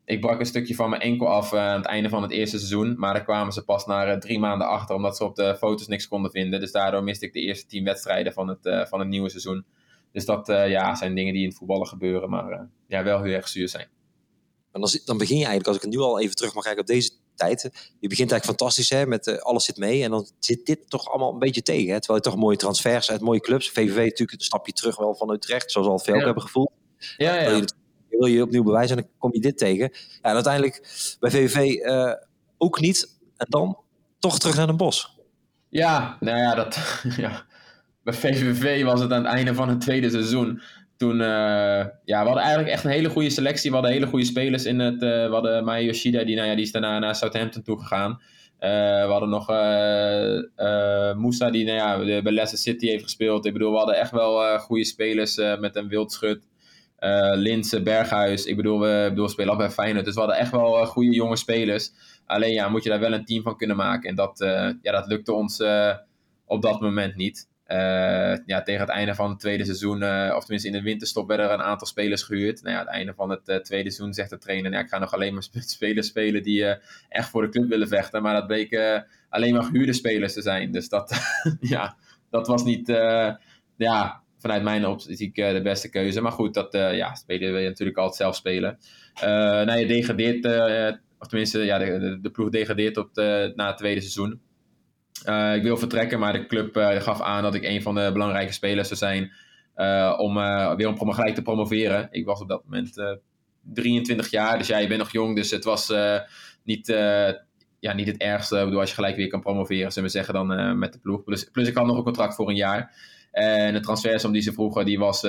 [0.05, 2.95] Ik brak een stukje van mijn enkel af aan het einde van het eerste seizoen.
[2.97, 6.07] Maar daar kwamen ze pas na drie maanden achter, omdat ze op de foto's niks
[6.07, 6.59] konden vinden.
[6.59, 9.65] Dus daardoor miste ik de eerste tien wedstrijden van het, van het nieuwe seizoen.
[10.11, 13.47] Dus dat ja, zijn dingen die in het voetballen gebeuren, maar ja, wel heel erg
[13.47, 13.87] zuur zijn.
[14.71, 16.81] En dan, dan begin je eigenlijk, als ik het nu al even terug mag kijken
[16.81, 17.61] op deze tijd.
[17.99, 20.03] Je begint eigenlijk fantastisch hè, met uh, alles zit mee.
[20.03, 21.93] En dan zit dit toch allemaal een beetje tegen.
[21.93, 21.99] Hè?
[21.99, 23.69] Terwijl je toch mooie transfers uit mooie clubs.
[23.69, 26.25] VVV natuurlijk een stapje terug wel van Utrecht, zoals al veel ja.
[26.25, 26.71] hebben gevoeld.
[27.17, 27.49] Ja, ja.
[27.49, 27.73] Wil je,
[28.09, 29.89] wil je opnieuw bewijzen en dan kom je dit tegen.
[29.93, 30.75] Ja, en uiteindelijk
[31.19, 32.15] bij VVV uh, eh,
[32.57, 33.19] ook niet.
[33.37, 33.77] En dan
[34.19, 35.19] toch terug naar een bos.
[35.69, 36.77] Ja, nou ja, dat,
[37.17, 37.45] ja.
[38.03, 40.61] bij VVV was het aan het einde van het tweede seizoen
[41.01, 43.69] toen, uh, ja, we hadden eigenlijk echt een hele goede selectie.
[43.69, 44.93] We hadden hele goede spelers in het.
[44.93, 48.21] Uh, we hadden Maya Yoshida, die, nou ja, die is daarna naar Southampton toe gegaan.
[48.59, 49.47] we hadden nog
[51.17, 53.45] Moussa die nou ja, bij Leicester City heeft gespeeld.
[53.45, 56.47] Ik bedoel, we hadden echt wel goede spelers met een wildschut.
[57.33, 58.45] Linse, Berghuis.
[58.45, 60.05] Ik bedoel, we, bedoel, spelen al bij Feyenoord.
[60.05, 61.91] Dus we hadden echt wel goede jonge spelers.
[62.25, 64.09] Alleen ja, moet je daar wel een team van kunnen maken.
[64.09, 64.37] En dat,
[64.81, 65.63] ja, dat lukte ons
[66.45, 67.49] op dat moment niet.
[67.71, 71.27] Uh, ja, tegen het einde van het tweede seizoen, uh, of tenminste in de winterstop,
[71.27, 72.61] werden er een aantal spelers gehuurd.
[72.61, 74.97] Nou ja, het einde van het uh, tweede seizoen zegt de trainer: nou, Ik ga
[74.97, 76.65] nog alleen maar spelers spelen die
[77.09, 78.21] echt voor de club willen vechten.
[78.21, 80.71] Maar dat bleken alleen maar gehuurde spelers te zijn.
[80.71, 81.13] Dus dat,
[81.59, 81.97] ja,
[82.29, 82.87] dat was niet
[83.75, 86.21] ja, vanuit mijn optiek de beste keuze.
[86.21, 88.77] Maar goed, dat ja, spelen natuurlijk altijd zelf spelen.
[89.21, 90.45] nou, je degradeert,
[91.19, 94.41] of tenminste, ja, de ploeg degradeert op de, na het tweede seizoen.
[95.25, 98.09] Uh, ik wil vertrekken, maar de club uh, gaf aan dat ik een van de
[98.13, 99.31] belangrijke spelers zou zijn
[99.75, 100.33] uh, om
[100.77, 102.07] weer om gelijk te promoveren.
[102.11, 103.19] Ik was op dat moment
[103.61, 105.93] 23 jaar, dus ja, je bent nog jong, dus het was
[106.63, 106.87] niet,
[107.79, 108.57] ja, niet het ergste.
[108.57, 111.23] Ik bedoel, als je gelijk weer kan promoveren, zullen we zeggen, dan met de ploeg.
[111.23, 112.95] Plus, plus ik had nog een contract voor een jaar.
[113.31, 115.21] En de transfersom die ze vroegen, die was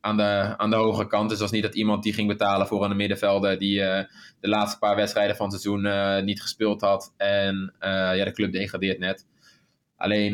[0.00, 1.30] aan de, aan de hogere kant.
[1.30, 4.00] Dus was niet dat iemand die ging betalen voor een middenvelder die uh,
[4.40, 7.14] de laatste paar wedstrijden van het seizoen uh, niet gespeeld had.
[7.16, 9.26] En uh, ja, de club degradeert net.
[9.96, 10.32] Alleen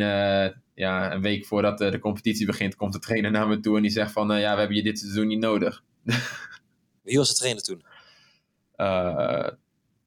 [0.74, 3.90] ja, een week voordat de competitie begint, komt de trainer naar me toe en die
[3.90, 5.82] zegt van ja, we hebben je dit seizoen niet nodig.
[7.02, 7.84] Wie was de trainer toen?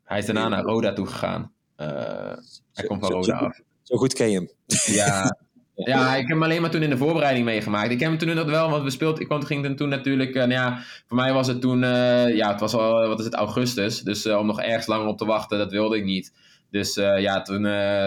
[0.03, 1.53] hij is daarna naar Roda toe gegaan.
[1.75, 3.59] hij komt van Roda af.
[3.87, 4.49] Zo goed ken je hem.
[4.85, 5.37] Ja,
[5.85, 7.91] Ja, ik heb hem alleen maar toen in de voorbereiding meegemaakt.
[7.91, 10.51] Ik heb hem toen dat wel, want we speelden, ik ging toen natuurlijk, uh, nou
[10.51, 14.01] ja, voor mij was het toen, uh, ja, het was al, wat is het, augustus.
[14.01, 16.33] Dus om nog ergens langer op te wachten, dat wilde ik niet.
[16.71, 17.65] Dus ja, toen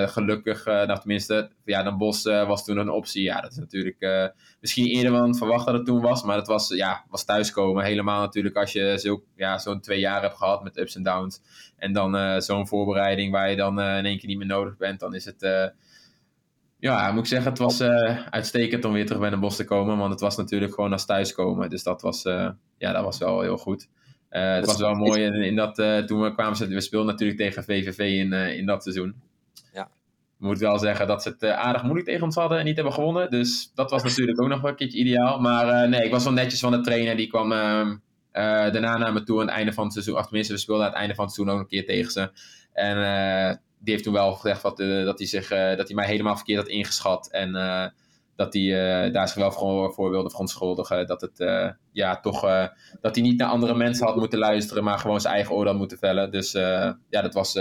[0.08, 3.22] gelukkig, nou tenminste, ja, dan Bos was toen een optie.
[3.22, 6.68] Ja, dat is natuurlijk misschien eerder dan verwacht dat het toen was, maar dat was,
[6.68, 7.84] ja, was thuiskomen.
[7.84, 11.40] Helemaal natuurlijk als je zo, ja, zo'n twee jaar hebt gehad met ups en downs.
[11.76, 15.14] En dan zo'n voorbereiding waar je dan in één keer niet meer nodig bent, dan
[15.14, 15.72] is het
[16.80, 19.64] ja, moet ik zeggen, het was uh, uitstekend om weer terug bij de bos te
[19.64, 19.98] komen.
[19.98, 21.70] Want het was natuurlijk gewoon als thuiskomen.
[21.70, 23.88] Dus dat was, uh, ja, dat was wel heel goed.
[24.30, 25.74] Uh, het was wel mooi in, in dat
[26.06, 29.14] toen we kwamen, we speelden natuurlijk tegen VVV in, in dat seizoen.
[29.72, 29.82] Ja.
[30.38, 32.94] Ik moet wel zeggen dat ze het aardig moeilijk tegen ons hadden en niet hebben
[32.94, 33.30] gewonnen.
[33.30, 35.40] Dus dat was natuurlijk ook nog wel een keertje ideaal.
[35.40, 37.16] Maar nee, ik was wel netjes van de trainer.
[37.16, 37.96] Die kwam ehm,
[38.72, 40.16] daarna naar me toe aan het einde van het seizoen.
[40.16, 42.30] Of tenminste, we speelden aan het einde van het seizoen ook een keer tegen ze.
[42.72, 42.96] En
[43.80, 46.36] die heeft toen wel gezegd wat, uh, dat, hij zich, uh, dat hij mij helemaal
[46.36, 47.30] verkeerd had ingeschat.
[47.30, 47.86] En uh,
[48.36, 51.06] dat hij daar zich wel voor, voor wilde verontschuldigen.
[51.06, 52.40] Dat, het, ja, toch,
[53.00, 55.78] dat hij niet naar andere mensen had moeten luisteren, maar gewoon zijn eigen oordeel had
[55.78, 56.30] moeten vellen.
[56.30, 57.52] Dus ja, dat was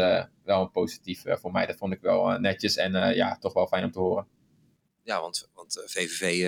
[0.43, 1.65] wel een positief voor mij.
[1.65, 4.27] Dat vond ik wel netjes en ja, toch wel fijn om te horen.
[5.03, 6.41] Ja, want, want VVV,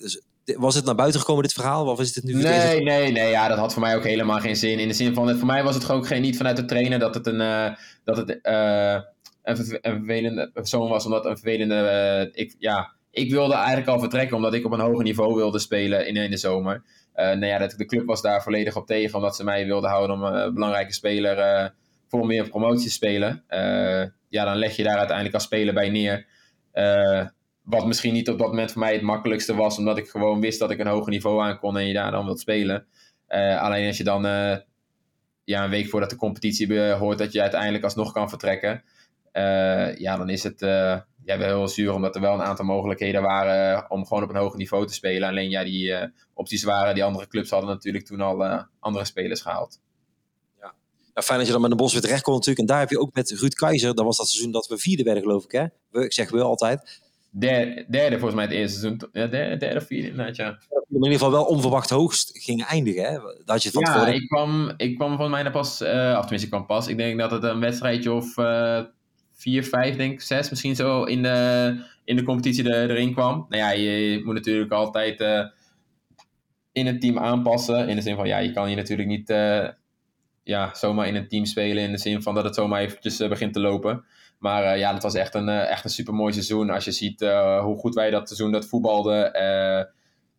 [0.00, 0.22] dus
[0.54, 1.86] was het naar buiten gekomen, dit verhaal?
[1.86, 3.30] Of is het nu nee, nee, nee.
[3.30, 4.78] Ja, dat had voor mij ook helemaal geen zin.
[4.78, 7.14] In de zin van, voor mij was het gewoon geen, niet vanuit de trainer dat
[7.14, 7.70] het een, uh,
[8.06, 9.00] dat het, uh,
[9.42, 11.04] een, vervelende persoon was.
[11.04, 11.74] Omdat een vervelende...
[11.74, 15.58] Uh, ik, ja, ik wilde eigenlijk al vertrekken omdat ik op een hoger niveau wilde
[15.58, 16.82] spelen in, in de zomer.
[17.14, 19.14] nou ja, de, de club was daar volledig op tegen.
[19.14, 21.72] Omdat ze mij wilden houden om een belangrijke speler
[22.08, 23.44] voor meer promotie te spelen.
[24.28, 26.26] ja, dan leg je daar uiteindelijk als speler bij neer.
[27.62, 30.58] Wat misschien niet op dat moment voor mij het makkelijkste was, omdat ik gewoon wist
[30.58, 32.86] dat ik een hoger niveau aan kon en je daar dan wilt spelen.
[33.58, 34.24] Alleen als je dan
[35.46, 38.82] ja, een week voordat de competitie hoort dat je uiteindelijk alsnog kan vertrekken,
[39.32, 43.22] uh, ja, dan is het ja, wel heel zuur, omdat er wel een aantal mogelijkheden
[43.22, 45.28] waren om gewoon op een hoger niveau te spelen.
[45.28, 49.80] Alleen ja, die opties waren, die andere clubs hadden natuurlijk toen al andere spelers gehaald.
[50.60, 50.74] Ja.
[51.22, 52.60] Fijn dat je dan met de Bos weer terecht kon natuurlijk.
[52.60, 55.02] En daar heb je ook met Ruud Keizer, dat was dat seizoen dat we vierde
[55.02, 55.66] werden geloof ik hè?
[55.90, 57.04] We, ik zeg we altijd
[57.38, 59.08] derde, derde volgens mij het eerste seizoen.
[59.12, 60.58] Ja, derde, derde vierde inderdaad, ja.
[60.88, 63.18] In ieder geval wel onverwacht hoogst ging eindigen, hè?
[63.44, 66.46] Dat je van ja, ik kwam, ik kwam van mij naar pas, uh, of tenminste
[66.46, 68.80] ik kwam pas, ik denk dat het een wedstrijdje of uh,
[69.32, 73.46] vier, vijf, denk ik, zes misschien zo in de, in de competitie er, erin kwam.
[73.48, 75.44] Nou ja, je, moet natuurlijk altijd uh,
[76.72, 77.88] in het team aanpassen.
[77.88, 79.28] In de zin van, ja, je kan je natuurlijk niet
[80.42, 83.52] ja, zomaar in een team spelen in de zin van dat het zomaar eventjes begint
[83.52, 84.04] te lopen.
[84.38, 86.70] Maar uh, ja, het was echt een, uh, echt een super mooi seizoen.
[86.70, 89.32] Als je ziet uh, hoe goed wij dat seizoen dat voetbalden.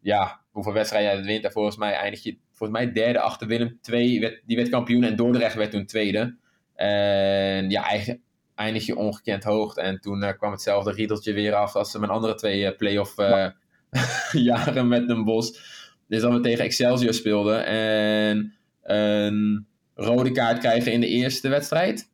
[0.01, 1.43] ja, hoeveel wedstrijden je wint.
[1.43, 4.19] En volgens mij eindig je volgens mij derde achter Willem II.
[4.19, 6.35] Werd, die werd kampioen en Dordrecht werd toen tweede.
[6.75, 8.21] En ja, eigenlijk
[8.55, 9.75] eindig je ongekend hoog.
[9.75, 13.15] En toen kwam hetzelfde riedeltje weer af als mijn andere twee play-off
[14.31, 15.75] jaren met een bos.
[16.07, 17.65] Dus dat we tegen Excelsior speelden.
[17.65, 22.09] En een rode kaart krijgen in de eerste wedstrijd.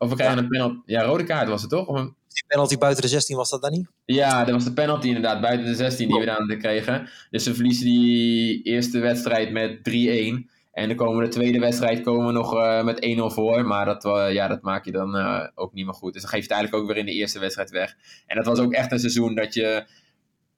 [0.00, 0.76] Of we krijgen een penalty.
[0.84, 1.86] Ja, rode kaart was het toch?
[1.86, 2.14] Of een...
[2.28, 3.88] Die penalty buiten de 16 was dat dan niet?
[4.04, 7.08] Ja, dat was de penalty inderdaad, buiten de 16 die we dan kregen.
[7.30, 9.80] Dus we verliezen die eerste wedstrijd met 3-1.
[10.72, 13.64] En de komende tweede wedstrijd komen we nog uh, met 1-0 voor.
[13.64, 16.12] Maar dat, uh, ja, dat maak je dan uh, ook niet meer goed.
[16.12, 17.96] Dus dan geef je het eigenlijk ook weer in de eerste wedstrijd weg.
[18.26, 19.84] En dat was ook echt een seizoen dat je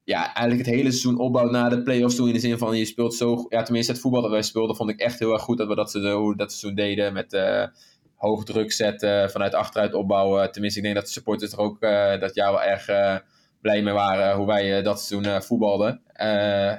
[0.05, 2.27] ja, eigenlijk het hele seizoen opbouwt naar de play-offs toe.
[2.27, 3.47] In de zin van je speelt zo.
[3.49, 5.75] Ja, tenminste, het voetbal dat wij speelden vond ik echt heel erg goed dat we
[5.75, 7.13] dat, hoe dat seizoen deden.
[7.13, 7.33] Met
[8.23, 10.53] hoog druk zetten, vanuit achteruit opbouwen.
[10.53, 11.81] Tenminste, ik denk dat de supporters er ook
[12.21, 12.87] dat jaar wel erg
[13.61, 16.03] blij mee waren hoe wij dat seizoen voetbalden.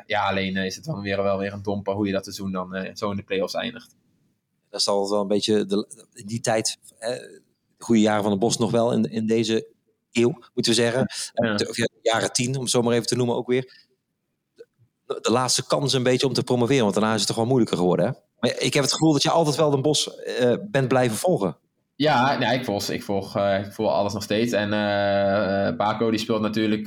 [0.05, 2.89] ja, alleen is het dan weer, wel weer een domper hoe je dat seizoen dan
[2.93, 3.95] zo in de play-offs eindigt.
[4.69, 7.15] Dat is altijd wel een beetje de, die tijd, hè,
[7.77, 9.67] de goede jaren van de Bos nog wel in, in deze
[10.11, 11.07] eeuw, moeten we zeggen.
[11.33, 11.53] Ja.
[11.53, 13.87] Of ja, jaren tien, om het zo maar even te noemen ook weer.
[15.05, 17.45] De, de, laatste kans een beetje om te promoveren, want daarna is het toch wel
[17.45, 18.05] moeilijker geworden.
[18.05, 18.11] Hè?
[18.43, 20.09] Maar ik heb het gevoel dat je altijd wel de Bos
[20.41, 21.57] uh, bent blijven volgen.
[21.95, 24.51] Ja, nee, ik, volg, ik, volg, uh, ik volg alles nog steeds.
[24.51, 26.83] En uh, Paco die speelt natuurlijk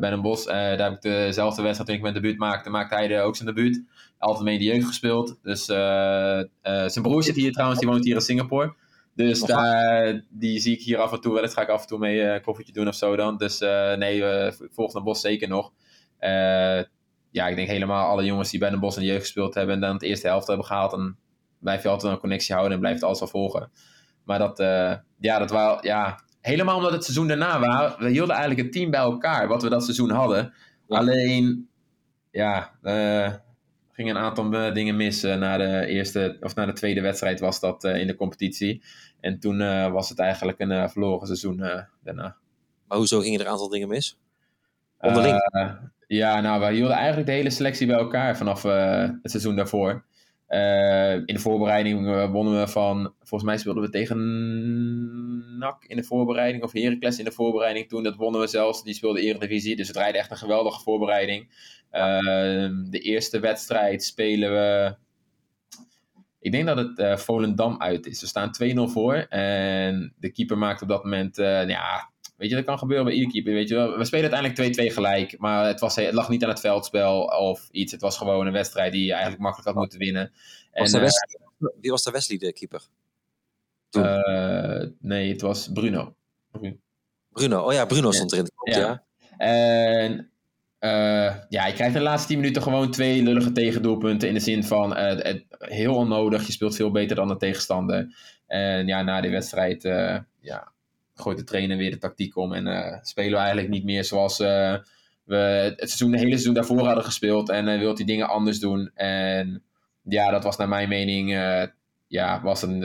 [0.00, 0.44] bij een Bos.
[0.44, 3.54] daar heb ik dezelfde wedstrijd toen ik mijn debuut maakte, maakte hij de, ook zijn
[3.54, 3.82] debuut.
[4.18, 5.38] Altijd mee in de jeugd gespeeld.
[5.42, 8.74] Dus zijn broer zit hier trouwens, die woont hier in Singapore.
[9.14, 11.54] Dus daar, die zie ik hier af en toe wel eens.
[11.54, 13.36] Ga ik af en toe mee een koffietje doen of zo dan.
[13.36, 13.58] Dus
[13.96, 14.22] nee,
[14.72, 15.72] volg de Bos zeker nog.
[17.36, 19.74] Ja, ik denk helemaal alle jongens die bij de Bos in de jeugd gespeeld hebben
[19.74, 20.92] en dan het eerste helft hebben gehaald.
[20.92, 21.18] En
[21.58, 23.70] blijf je altijd een connectie houden en blijft alles wel volgen.
[24.24, 28.34] Maar dat, uh, ja, dat was, ja, helemaal omdat het seizoen daarna was, we hielden
[28.34, 30.54] eigenlijk het team bij elkaar, wat we dat seizoen hadden.
[30.88, 31.68] Alleen,
[32.30, 33.32] ja, uh,
[33.92, 37.60] gingen een aantal eh, dingen mis na de eerste, of na de tweede wedstrijd was
[37.60, 38.82] dat in de competitie.
[39.20, 39.58] En toen
[39.92, 41.56] was het eigenlijk een verloren seizoen
[42.02, 42.36] daarna.
[42.88, 44.18] Maar hoezo gingen er een aantal dingen mis?
[44.98, 45.42] Onderling?
[46.06, 50.04] Ja, nou, we hielden eigenlijk de hele selectie bij elkaar vanaf het seizoen daarvoor.
[50.48, 55.96] Uh, in de voorbereiding uh, wonnen we van, volgens mij speelden we tegen NAC in
[55.96, 58.02] de voorbereiding, of Heracles in de voorbereiding toen.
[58.02, 61.42] Dat wonnen we zelfs, die speelde Eredivisie, dus het rijden echt een geweldige voorbereiding.
[61.92, 64.96] Uh, de eerste wedstrijd spelen we,
[66.40, 68.20] ik denk dat het Volendam uit is.
[68.20, 68.50] We staan
[68.88, 73.04] 2-0 voor en de keeper maakt op dat moment, ja, Weet je, dat kan gebeuren
[73.06, 73.52] bij ieder keeper.
[73.52, 75.38] Weet je, we spelen uiteindelijk 2-2 gelijk.
[75.38, 77.92] Maar het, was, het lag niet aan het veldspel of iets.
[77.92, 80.32] Het was gewoon een wedstrijd die je eigenlijk makkelijk had moeten winnen.
[80.72, 82.82] Was en, Wesley, uh, wie was de Wesley, de keeper?
[83.90, 86.14] Uh, nee, het was Bruno.
[87.28, 88.50] Bruno, oh ja, Bruno stond erin.
[88.62, 88.78] Ja.
[88.78, 89.04] ja.
[89.38, 90.30] En
[90.80, 94.28] uh, ja, je krijgt de laatste 10 minuten gewoon twee lullige tegendoelpunten.
[94.28, 96.46] In de zin van uh, het, heel onnodig.
[96.46, 98.14] Je speelt veel beter dan de tegenstander.
[98.46, 100.72] En ja, na die wedstrijd uh, ja,
[101.20, 102.52] gooit de trainer weer de tactiek om.
[102.52, 104.74] En uh, spelen we eigenlijk niet meer zoals uh,
[105.24, 107.48] we het, seizoen, de hele seizoen daarvoor hadden gespeeld.
[107.48, 108.90] En uh, wil hij dingen anders doen.
[108.94, 109.62] En
[110.02, 111.30] ja, dat was naar mijn mening
[112.08, 112.80] ja, was een,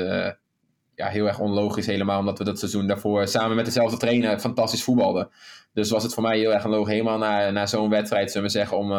[0.96, 2.20] ja, heel erg onlogisch helemaal.
[2.20, 5.30] Omdat we dat seizoen daarvoor samen met dezelfde trainer fantastisch voetbalden.
[5.74, 6.94] Dus was het voor mij heel erg een logisch.
[6.94, 8.92] Helemaal naar, naar zo'n wedstrijd, zullen we zeggen, om,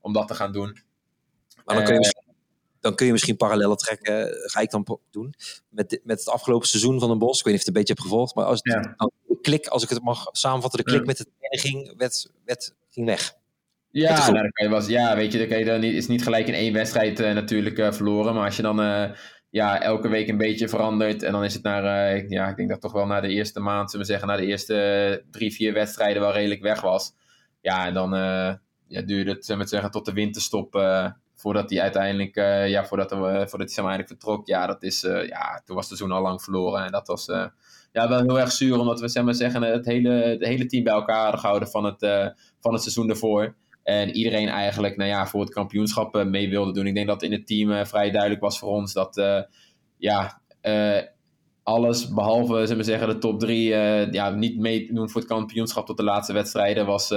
[0.00, 0.78] om dat te gaan doen.
[1.64, 2.17] Maar dan kun je
[2.80, 4.28] dan kun je misschien parallellen trekken.
[4.50, 5.34] Ga ik dan doen.
[5.68, 7.38] Met, met het afgelopen seizoen van een Bos.
[7.38, 8.34] Ik weet niet of het een beetje heb gevolgd.
[8.34, 8.80] Maar als, ja.
[9.26, 13.06] de klik, als ik het mag samenvatten, de klik met de ging, werd, werd, ging
[13.06, 13.36] weg.
[13.90, 16.46] Ja, nou, je was, ja, weet je, dan kan je dan niet, is niet gelijk
[16.46, 18.34] in één wedstrijd uh, natuurlijk uh, verloren.
[18.34, 19.10] Maar als je dan uh,
[19.50, 21.22] ja, elke week een beetje verandert.
[21.22, 21.84] En dan is het naar,
[22.28, 24.46] ja, ik denk dat toch wel na de eerste maand, zullen we zeggen, na de
[24.46, 27.12] eerste drie, vier wedstrijden wel redelijk weg was.
[27.60, 28.10] Ja, en dan
[28.86, 30.72] ja, duurde het, zullen we zeggen, tot de winterstop
[31.40, 35.04] voordat hij uiteindelijk, uh, ja, voordat, hij, voordat hij zeg maar, vertrok, ja, dat is,
[35.04, 36.84] uh, ja, toen was het seizoen al lang verloren.
[36.84, 37.46] En dat was uh,
[37.92, 41.22] ja, wel heel erg zuur, omdat we zeggen, het hele, het hele team bij elkaar
[41.22, 42.00] hadden gehouden van het,
[42.60, 43.54] van het seizoen daarvoor.
[43.82, 46.86] En iedereen eigenlijk nou ja, voor het kampioenschap mee wilde doen.
[46.86, 49.22] Ik denk dat in het team vrij duidelijk was voor ons dat
[49.96, 50.40] ja,
[51.62, 53.68] alles behalve zeg maar zeggen, de top drie
[54.10, 57.10] ja, niet meedoen voor het kampioenschap tot de laatste wedstrijden was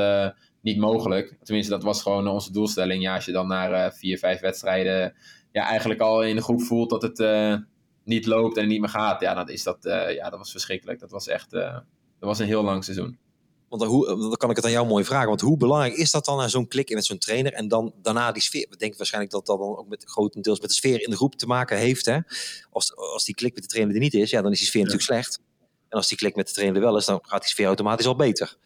[0.62, 1.38] niet mogelijk.
[1.44, 3.02] Tenminste, dat was gewoon onze doelstelling.
[3.02, 5.16] Ja, als je dan naar uh, vier, vijf wedstrijden
[5.52, 7.56] ja, eigenlijk al in de groep voelt dat het uh,
[8.04, 9.22] niet loopt en niet meer gaat.
[9.22, 11.00] Ja, dan is dat, uh, ja, dat was verschrikkelijk.
[11.00, 11.52] Dat was echt
[12.22, 13.18] dat was een heel lang seizoen.
[13.70, 15.28] Want hoe, dan kan ik het aan jou mooi vragen.
[15.28, 18.32] Want hoe belangrijk is dat dan naar zo'n klik met zo'n trainer en dan daarna
[18.32, 18.68] die sfeer?
[18.70, 21.36] We denken waarschijnlijk dat dat dan ook met grotendeels met de sfeer in de groep
[21.36, 22.06] te maken heeft.
[22.06, 22.20] Hè?
[22.72, 24.84] Als, als die klik met de trainer er niet is, ja, dan is die sfeer
[24.84, 25.40] natuurlijk slecht.
[25.90, 28.06] En als die klik met de trainer er wel is, dan gaat die sfeer automatisch
[28.06, 28.58] al beter.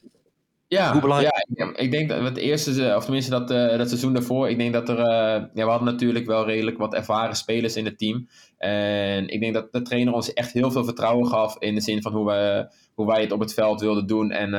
[0.67, 1.45] Ja, Hoe belangrijk?
[1.55, 4.73] ja, ik denk dat het eerste, of tenminste dat, uh, dat seizoen daarvoor, ik denk
[4.73, 8.27] dat er, uh, ja, we hadden natuurlijk wel redelijk wat ervaren spelers in het team.
[8.57, 12.01] En ik denk dat de trainer ons echt heel veel vertrouwen gaf in de zin
[12.01, 14.53] van hoe, we, hoe wij het op het veld wilden doen en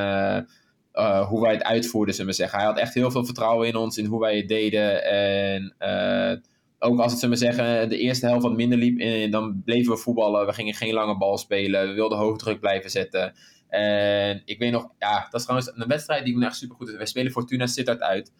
[0.93, 2.57] uh, hoe wij het uitvoerden, zullen we zeggen.
[2.57, 5.03] Hij had echt heel veel vertrouwen in ons, in hoe wij het deden.
[5.03, 5.75] En
[6.79, 9.97] ook als het, zullen we zeggen, de eerste helft wat minder liep, dan bleven we
[9.97, 10.45] voetballen.
[10.45, 13.33] We gingen geen lange bal spelen, we wilden hoogdruk blijven zetten.
[13.69, 16.89] En ik weet nog, ja, dat is trouwens een wedstrijd die me echt super goed
[16.89, 16.95] is.
[16.95, 18.31] Wij spelen Fortuna Sittard uit.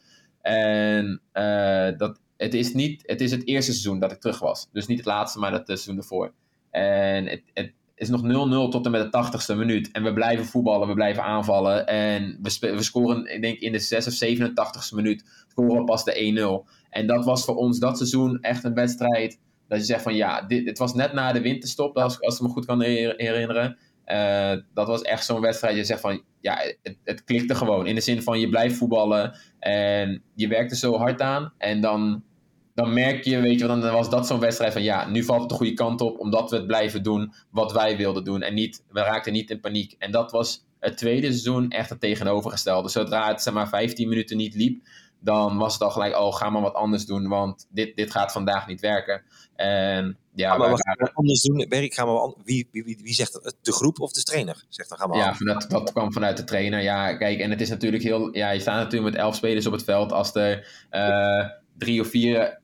[0.42, 4.68] En uh, dat het is, niet, het is het eerste seizoen dat ik terug was.
[4.72, 6.34] Dus niet het laatste, maar het seizoen ervoor.
[6.72, 8.26] En het, het is nog 0-0
[8.72, 9.92] tot en met de 80ste minuut.
[9.92, 11.88] En we blijven voetballen, we blijven aanvallen.
[11.88, 16.04] En we, we scoren, ik denk in de 6 of 87ste minuut, scoren we pas
[16.04, 16.74] de 1-0.
[16.90, 19.40] En dat was voor ons dat seizoen echt een wedstrijd.
[19.68, 22.42] Dat je zegt van ja, dit, het was net na de winterstop, als, als ik
[22.42, 23.78] me goed kan herinneren.
[24.12, 25.76] Uh, dat was echt zo'n wedstrijd.
[25.76, 27.88] Je zegt van ja, het, het klikte gewoon.
[27.88, 31.54] In de zin van je blijft voetballen en je werkt er zo hard aan.
[31.58, 32.24] En dan
[32.78, 35.50] dan merk je, weet je, dan was dat zo'n wedstrijd van ja, nu valt het
[35.50, 38.42] de goede kant op, omdat we het blijven doen wat wij wilden doen.
[38.42, 39.96] En niet, we raakten niet in paniek.
[39.98, 42.90] En dat was het tweede seizoen echt het tegenovergestelde.
[42.90, 44.88] Zodra het zeg maar 15 minuten niet liep,
[45.20, 48.32] dan was het al gelijk, oh, ga maar wat anders doen, want dit, dit gaat
[48.32, 49.24] vandaag niet werken.
[49.56, 51.66] En ja, maar wat gaan we anders doen?
[51.70, 53.56] Werk, gaan we, wie, wie, wie, wie zegt dat?
[53.62, 54.66] De groep of de trainer?
[54.70, 56.82] Zegt dan gaan we ja, dat, dat kwam vanuit de trainer.
[56.82, 59.72] Ja, kijk, en het is natuurlijk heel, ja, je staat natuurlijk met elf spelers op
[59.72, 60.12] het veld.
[60.12, 62.60] Als er uh, drie of vier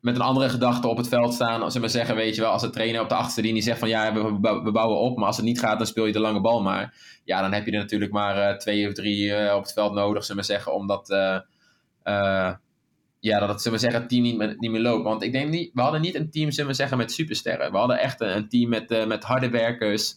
[0.00, 1.62] met een andere gedachte op het veld staan.
[1.62, 3.78] Als ze maar zeggen, weet je wel, als de trainer op de achterste linie zegt
[3.78, 6.20] van ja, we, we, bouwen op, maar als het niet gaat, dan speel je de
[6.20, 6.94] lange bal maar.
[7.24, 9.92] Ja, dan heb je er natuurlijk maar uh, twee of drie uh, op het veld
[9.92, 11.38] nodig, ze maar zeggen, omdat uh,
[13.20, 15.04] ja, dat het, ze maar zeggen, het team niet, niet meer loopt.
[15.04, 17.72] Want ik denk niet, we hadden niet een team, ze maar zeggen, met supersterren.
[17.72, 20.16] We hadden echt een, een team met, met harde werkers.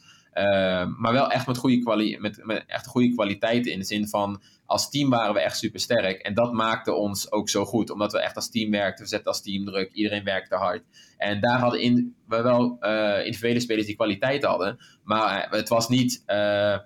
[0.97, 4.41] maar wel echt met goede, kwali met, met echt goede kwaliteiten in de zin van
[4.65, 6.21] als team waren we echt super sterk.
[6.21, 7.89] En dat maakte ons ook zo goed.
[7.89, 9.03] Omdat we echt als team werkten.
[9.03, 9.91] We zetten als team druk.
[9.91, 10.83] Iedereen werkte hard.
[11.17, 14.77] En daar hadden in, we wel uh, individuele spelers die kwaliteit hadden.
[15.03, 16.23] Maar het was niet.
[16.27, 16.77] Uh,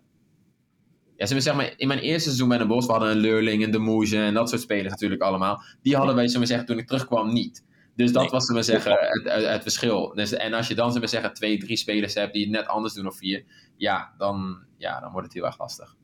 [1.15, 3.71] ja, zeg maar, in mijn eerste seizoen bij de Bos, we hadden een Leurling en
[3.71, 5.63] de Moege en dat soort spelers natuurlijk allemaal.
[5.81, 7.65] Die hadden wij, zullen we zeggen, toen ik terugkwam niet.
[7.95, 10.13] Dus dat was, zullen we zeggen, het, het, verschil.
[10.15, 12.67] Dus, en als je dan, zullen we zeggen, twee, drie spelers hebt die het net
[12.67, 13.43] anders doen of vier,
[13.77, 15.95] ja, dan, ja, dan wordt het heel erg lastig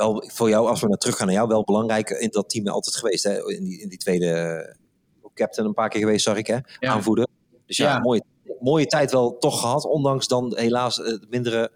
[0.00, 2.68] wel voor jou, als we naar terug gaan naar jou, wel belangrijk in dat team
[2.68, 3.24] altijd geweest.
[3.24, 3.52] Hè?
[3.52, 6.58] In, die, in die tweede eh, captain een paar keer geweest, zag ik, hè?
[6.78, 6.92] Ja.
[6.92, 7.26] Aanvoerder.
[7.66, 8.22] Dus ja, Mooie,
[8.60, 11.70] mooie tijd wel toch gehad, ondanks dan helaas het mindere,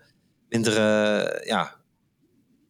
[0.48, 1.76] mindere ja,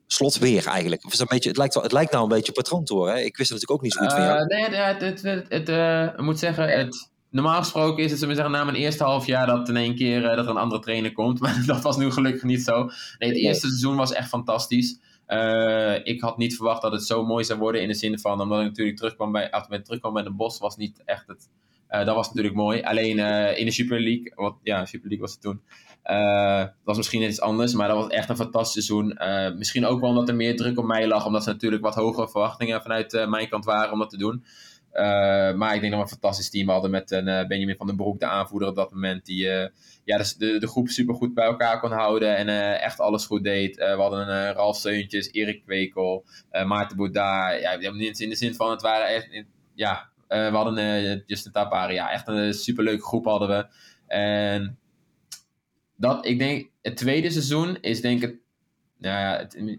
[0.06, 1.04] slot weer eigenlijk.
[1.04, 3.14] Of is een beetje, het, lijkt wel, het lijkt nou een beetje patroon te horen.
[3.14, 3.20] Hè?
[3.20, 4.46] Ik wist het natuurlijk ook niet zo goed van jou.
[4.46, 8.50] Nee, het, het, het, het uh, moet zeggen, het, normaal gesproken is het, we zeggen,
[8.50, 11.12] na mijn eerste half jaar dat in één keer uh, dat er een andere trainer
[11.12, 11.40] komt.
[11.42, 12.84] Maar dat was nu gelukkig niet zo.
[13.18, 14.98] Nee, het eerste seizoen was echt fantastisch.
[15.28, 18.40] Uh, ik had niet verwacht dat het zo mooi zou worden in de zin van,
[18.40, 21.48] omdat ik natuurlijk terugkwam bij, ik terugkwam bij de Bos, was niet echt het.
[21.90, 22.82] Uh, dat was natuurlijk mooi.
[22.82, 25.60] Alleen uh, in de Super League, wat, ja, Super League was het toen.
[26.66, 29.18] dat was misschien iets anders, maar dat was echt een fantastisch seizoen.
[29.58, 32.28] misschien ook wel omdat er meer druk op mij lag, omdat ze natuurlijk wat hogere
[32.28, 34.44] verwachtingen vanuit mijn kant waren om dat te doen.
[35.57, 38.20] Maar ik denk dat we een fantastisch team hadden met een Benjamin van den Broek,
[38.20, 39.46] de aanvoerder op dat moment, die
[40.04, 42.48] ja, dus de, de groep super goed bij elkaar kon houden en
[42.80, 43.76] echt alles goed deed.
[43.76, 46.24] We hadden Ralf Seuntjes, Erik Kwekel,
[46.66, 47.50] Maarten Bouda.
[47.50, 51.94] Ja, in de zin van het waren echt, ja, we hadden Justin Tapari.
[51.94, 53.66] Ja, echt een superleuke groep hadden we.
[54.07, 54.78] En
[55.96, 58.38] dat, ik denk, het tweede seizoen is denk ik,
[58.98, 59.78] nou ja, het,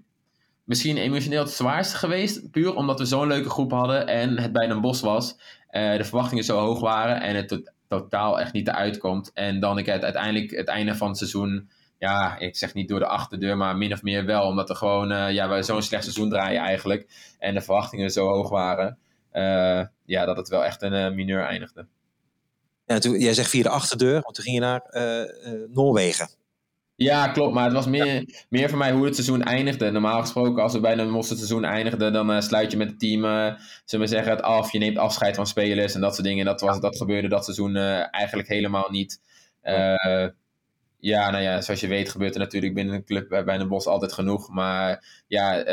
[0.65, 2.51] misschien emotioneel het zwaarste geweest.
[2.51, 5.37] Puur omdat we zo'n leuke groep hadden en het bij een bos was.
[5.71, 9.31] de verwachtingen zo hoog waren en het totaal echt niet eruit komt.
[9.33, 12.99] En dan ik het uiteindelijk het einde van het seizoen, ja, ik zeg niet door
[12.99, 14.47] de achterdeur, maar min of meer wel.
[14.47, 17.07] Omdat er gewoon, uh, ja, we zo'n slecht seizoen draaien eigenlijk.
[17.39, 18.97] En de verwachtingen zo hoog waren.
[19.33, 21.87] Uh, ja, dat het wel echt een mineur eindigde.
[22.85, 24.81] Ja, toen, jij zegt via de achterdeur, want toen ging je naar
[25.69, 26.27] Noorwegen.
[26.95, 27.53] Ja, klopt.
[27.53, 29.91] Maar het was meer, meer voor mij hoe het seizoen eindigde.
[29.91, 32.89] Normaal gesproken, als we bij een Mos het seizoen eindigden, dan uh, sluit je met
[32.89, 33.53] het team, uh,
[33.85, 34.71] zullen we zeggen, het af.
[34.71, 36.45] Je neemt afscheid van spelers en dat soort dingen.
[36.45, 39.21] Dat, was, dat gebeurde dat seizoen uh, eigenlijk helemaal niet.
[40.99, 43.87] ja, nou ja, zoals je weet gebeurt er natuurlijk binnen een club bij een Bos
[43.87, 44.49] altijd genoeg.
[44.49, 45.63] Maar ja,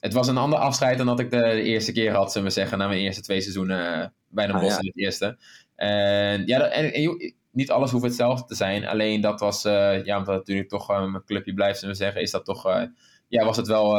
[0.00, 2.54] het was een ander afscheid dan dat ik de, de, eerste keer had, zullen we
[2.54, 5.38] zeggen, na mijn eerste twee seizoenen bij een ah, Bos in het eerste.
[5.76, 8.86] En ja, en, en, niet alles hoeft hetzelfde te zijn.
[8.86, 12.00] Alleen dat was, uh, ja, omdat het natuurlijk toch uh, mijn clubje blijft, zullen we
[12.00, 12.82] zeggen, is dat toch, uh,
[13.28, 13.96] ja, was het wel,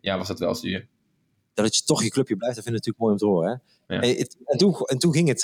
[0.00, 0.86] ja, was het wel zuur.
[1.54, 3.62] Dat je toch je clubje blijft, dat vind ik natuurlijk mooi om te horen.
[3.86, 3.94] Hè?
[3.94, 4.18] Ja.
[4.18, 5.42] het, en, toen, en toen ging het,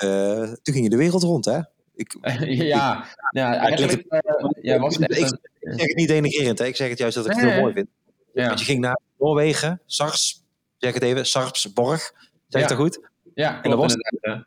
[0.63, 1.61] toen ging je de wereld rond, hè?
[1.95, 2.17] Ik,
[2.75, 4.23] ja, ja, eigenlijk,
[4.61, 6.65] ja, was het echt, ik, zeg het niet denigrerend, hè?
[6.65, 7.89] Ik zeg het juist dat ik het heel mooi vind.
[8.33, 8.47] Ja.
[8.47, 10.45] Want je ging naar Noorwegen, Sars,
[10.79, 12.13] zeg het even, Sarpsborg,
[12.49, 13.09] zeg ik dat goed?
[13.35, 14.47] Ja, en dat was het,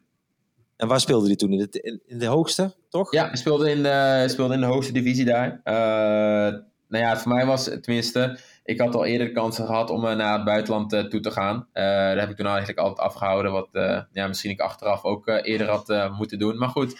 [0.78, 1.52] en waar speelde hij toen?
[1.52, 3.12] In de, in de hoogste, toch?
[3.12, 5.62] Ja, hij speelde in de, speelde in de hoogste divisie daar.
[5.64, 10.06] Uh, nou ja, voor mij was tenminste, ik had al eerder de kansen gehad om
[10.06, 11.68] uh, naar het buitenland uh, toe te gaan.
[11.74, 13.70] daar heb ik toen eigenlijk altijd afgehouden, wat
[14.12, 16.58] ja, misschien ik achteraf ook eerder had moeten doen.
[16.58, 16.99] Maar goed,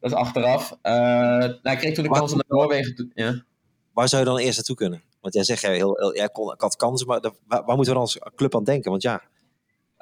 [0.00, 0.78] dat is achteraf.
[0.82, 3.10] nou, ik kreeg toen de kans om naar Noorwegen toe.
[3.14, 3.44] Ja.
[3.92, 5.02] Waar zou je dan eerst naartoe kunnen?
[5.20, 7.94] Want jij zegt, jij, heel, heel, jij kon, ik had kansen, maar waar, waar moeten
[7.94, 8.90] we dan als club aan denken?
[8.90, 9.22] Want ja,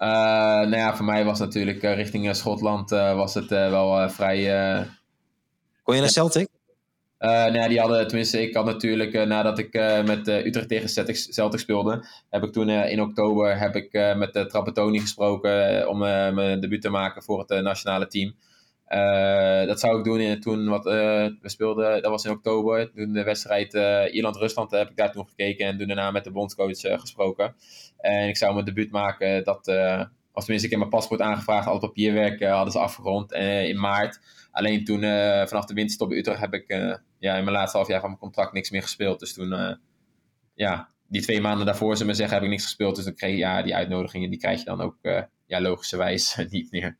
[0.08, 4.86] nou ja, voor mij was natuurlijk richting Schotland was het wel vrij...
[5.82, 6.48] Kon je naar Celtic?
[7.18, 9.72] Uh, nou ja, die hadden, tenminste, ik had natuurlijk nadat ik
[10.04, 15.00] met Utrecht tegen Celtic, speelde, heb ik toen in oktober heb ik, met de Trapattoni
[15.00, 18.34] gesproken om mijn debuut te maken voor het nationale team.
[19.66, 22.92] Dat zou ik doen in, toen wat, we speelden, dat was in oktober.
[22.92, 23.74] Toen de wedstrijd
[24.12, 27.54] Ierland-Rusland heb ik daar toen gekeken en toen daarna met de bondscoach gesproken.
[28.00, 29.68] En ik zou mijn debuut maken, dat,
[30.32, 34.20] of tenminste ik heb mijn paspoort aangevraagd, al het papierwerk hadden ze afgerond in maart.
[34.50, 35.00] Alleen toen
[35.48, 36.68] vanaf de winterstop bij Utrecht heb ik
[37.18, 39.20] ja, in mijn laatste half jaar van mijn contract niks meer gespeeld.
[39.20, 39.78] Dus toen,
[40.54, 42.96] ja, die twee maanden daarvoor, ze me zeggen, heb ik niks gespeeld.
[42.96, 44.96] Dus dan kreeg ja, die uitnodigingen, die krijg je dan ook
[45.46, 46.96] ja, logischerwijs niet meer.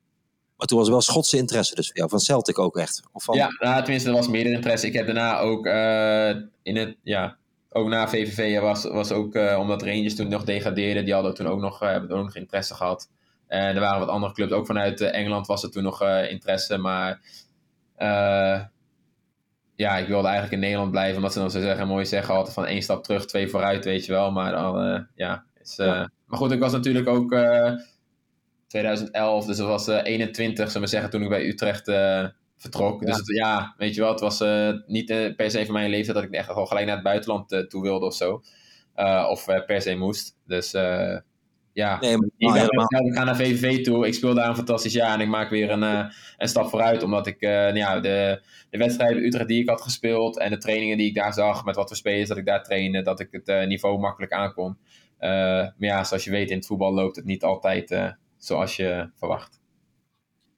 [0.61, 3.03] Maar toen was er wel Schotse interesse dus voor jou, van Celtic ook echt?
[3.13, 3.37] Of van...
[3.37, 4.87] Ja, nou, tenminste, er was meer interesse.
[4.87, 6.29] Ik heb daarna ook uh,
[6.63, 7.39] in het, ja,
[7.73, 11.47] ook na VVV was, was ook, uh, omdat Rangers toen nog degradeerden, die hadden toen
[11.47, 13.11] ook nog, uh, hebben ook nog interesse gehad.
[13.47, 17.21] En er waren wat andere clubs, ook vanuit Engeland was er toen nog interesse, maar
[19.75, 22.55] ja, ik wilde eigenlijk in Nederland blijven, omdat ze dan zo zeggen, mooi zeggen, altijd
[22.55, 24.31] van één stap terug, twee vooruit, weet je wel.
[24.31, 26.11] Maar dan, ja, is, ja.
[26.27, 27.35] Maar goed, ik was natuurlijk ook
[28.67, 31.89] 2011, dus dat was uh, 21, zullen we zeggen, toen ik bij Utrecht
[32.61, 33.07] vertrok.
[33.07, 35.91] Dus het, ja, weet je wel, het was uh, niet uh, per se voor mijn
[35.91, 38.43] leeftijd dat ik echt al gelijk naar het buitenland toe wilde of zo.
[39.29, 40.37] of per se moest.
[40.47, 40.71] Dus
[41.73, 44.07] ja, nee, maar, ik, ga naar VVV toe.
[44.07, 45.83] Ik speel daar een fantastisch jaar en ik maak weer een,
[46.37, 47.03] een stap vooruit.
[47.03, 50.97] Omdat ik nou ja, de, de wedstrijden Utrecht die ik had gespeeld en de trainingen
[50.97, 53.69] die ik daar zag met wat voor spelers dat ik daar trainde, dat ik het
[53.69, 54.79] niveau makkelijk aankon.
[55.19, 59.61] maar ja, zoals je weet, in het voetbal loopt het niet altijd zoals je verwacht.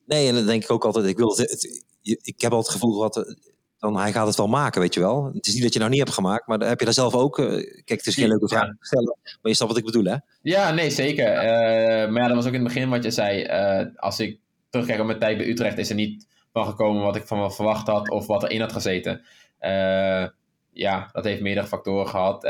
[0.07, 1.35] Nee, en dan denk ik ook altijd, ik, wil
[2.03, 3.35] ik heb al het gevoel dat eh,
[3.79, 5.31] dan, hij gaat het wel maken, weet je wel.
[5.35, 7.39] Het is niet dat je nou niet hebt gemaakt, maar heb je daar zelf ook...
[7.39, 7.47] Eh,
[7.85, 10.17] kijk, het is geen leuke vraag te stellen, maar je snapt wat ik bedoel, hè?
[10.43, 11.35] Ja, nee, zeker.
[11.35, 13.47] Uh, maar ja, dat was ook in het begin wat je zei.
[13.97, 14.39] als ik
[14.71, 17.53] terugkijk op mijn tijd bij Utrecht, is er niet van gekomen wat ik van me
[17.53, 19.25] verwacht had of wat erin had gezeten.
[20.73, 22.43] ja, dat heeft meerdere factoren gehad.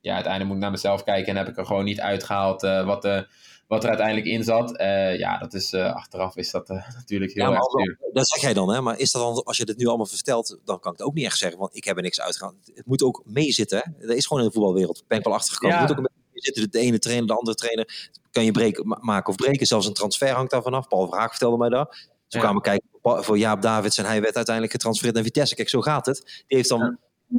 [0.00, 3.02] ja, uiteindelijk moet ik naar mezelf kijken en heb ik er gewoon niet uitgehaald wat
[3.02, 3.26] de
[3.70, 4.80] wat er uiteindelijk in zat.
[4.80, 7.98] Uh, ja, dat is, uh, achteraf is dat uh, natuurlijk heel ja, erg duur.
[8.12, 8.80] Dat zeg jij dan, hè?
[8.80, 11.14] Maar is dat dan, als je dit nu allemaal vertelt, dan kan ik het ook
[11.14, 12.54] niet echt zeggen, want ik heb er niks uitgehaald.
[12.74, 13.94] Het moet ook meezitten?
[14.00, 15.04] Dat is gewoon in de voetbalwereld.
[15.06, 15.76] Ben ik wel achtergekomen.
[15.76, 15.82] Ja.
[15.82, 16.70] Het moet ook een beetje zitten.
[16.70, 18.10] De ene trainer, de andere trainer.
[18.30, 19.66] Kan je breken, maken of breken.
[19.66, 20.88] Zelfs een transfer hangt daar vanaf.
[20.88, 21.94] Paul Vraag vertelde mij dat.
[22.26, 22.44] Zo ja.
[22.44, 25.54] kwamen kijken voor Jaap Davids en hij werd uiteindelijk getransfereerd naar Vitesse.
[25.54, 26.44] Kijk, zo gaat het.
[26.46, 26.98] Die heeft dan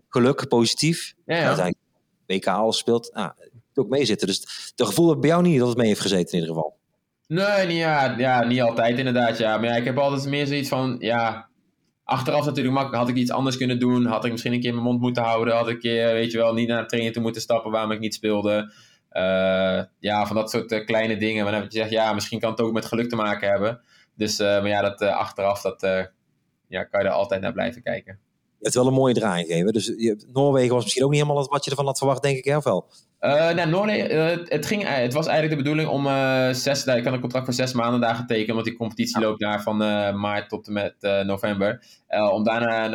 [0.10, 1.14] geluk, positief.
[1.26, 1.46] Ja, ja.
[1.46, 1.80] Uiteindelijk
[2.26, 3.10] WK al speelt.
[3.14, 3.32] Nou,
[3.80, 4.28] ook meezitten.
[4.28, 6.80] Dus de gevoel heb bij jou niet dat het mee heeft gezeten in ieder geval.
[7.28, 9.38] Nee, niet, ja, ja, niet altijd inderdaad.
[9.38, 9.58] Ja.
[9.58, 11.50] Maar ja, ik heb altijd meer zoiets van, ja,
[12.04, 13.02] achteraf natuurlijk makkelijk.
[13.02, 14.06] Had ik iets anders kunnen doen?
[14.06, 15.56] Had ik misschien een keer mijn mond moeten houden?
[15.56, 17.92] Had ik een keer, weet je wel, niet naar de training toe moeten stappen waarom
[17.92, 18.74] ik niet speelde?
[19.12, 21.44] Uh, ja, van dat soort uh, kleine dingen.
[21.44, 23.82] Maar dan heb je gezegd, ja, misschien kan het ook met geluk te maken hebben.
[24.16, 25.82] Dus, uh, maar ja, dat achteraf, dat
[26.68, 28.20] ja, kan je er altijd naar blijven kijken.
[28.62, 29.74] Je hebt wel een mooie draai gegeven.
[29.74, 32.46] Dus je, Noorwegen was misschien ook niet helemaal wat je ervan had verwacht, denk ik,
[32.46, 32.90] hè, of wel?
[33.20, 36.04] Uh, nou, Noorwegen, uh, het, ging, uh, het was eigenlijk de bedoeling om
[36.54, 39.62] zes, ik had een contract voor zes maanden daar getekend, want die competitie loopt daar
[39.62, 39.78] van
[40.20, 40.96] maart tot en met
[41.26, 41.84] november.
[42.32, 42.90] om daarna,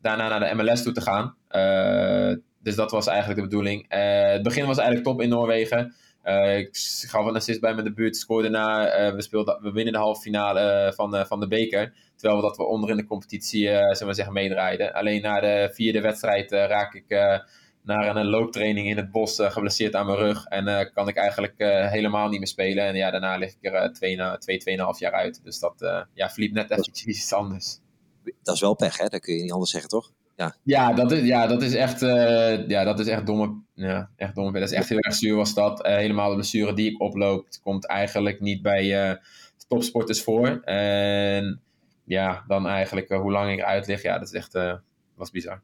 [0.00, 1.34] daarna naar de MLS toe te gaan.
[2.62, 3.84] dus dat was eigenlijk de bedoeling.
[3.88, 5.94] het begin was eigenlijk top in Noorwegen.
[6.56, 6.68] ik
[7.06, 8.82] gaf een assist bij mijn debuut, scoorde na,
[9.14, 11.92] we, speelden, we winnen de halve finale van, van de beker.
[12.18, 14.92] Terwijl we dat we onder in de competitie, zullen we zeggen, meedraaiden.
[14.92, 17.10] Alleen na de vierde wedstrijd raak ik
[17.88, 20.44] naar een looptraining in het bos uh, geblesseerd aan mijn rug.
[20.44, 22.84] En uh, kan ik eigenlijk uh, helemaal niet meer spelen.
[22.84, 25.40] En ja, daarna lig ik er twee, na, twee, tweeënhalf jaar uit.
[25.44, 27.78] Dus dat ja, verliep net eventjes iets anders.
[28.42, 29.08] Dat is wel pech, hè?
[29.08, 30.10] Dat kun je niet anders zeggen, toch?
[30.36, 32.00] Ja, ja, dat, is, ja dat is echt,
[32.68, 33.60] ja, dat is echt domme.
[33.74, 34.52] Ja, echt domme.
[34.52, 35.86] Dat is echt heel erg zuur was dat.
[35.86, 39.18] helemaal de blessure die ik oploop, komt eigenlijk niet bij
[39.68, 40.60] topsporters voor.
[40.64, 41.60] En
[42.08, 44.52] ja, dan eigenlijk hoe lang ik eruit lig, ja, dat is echt
[45.14, 45.62] was bizar.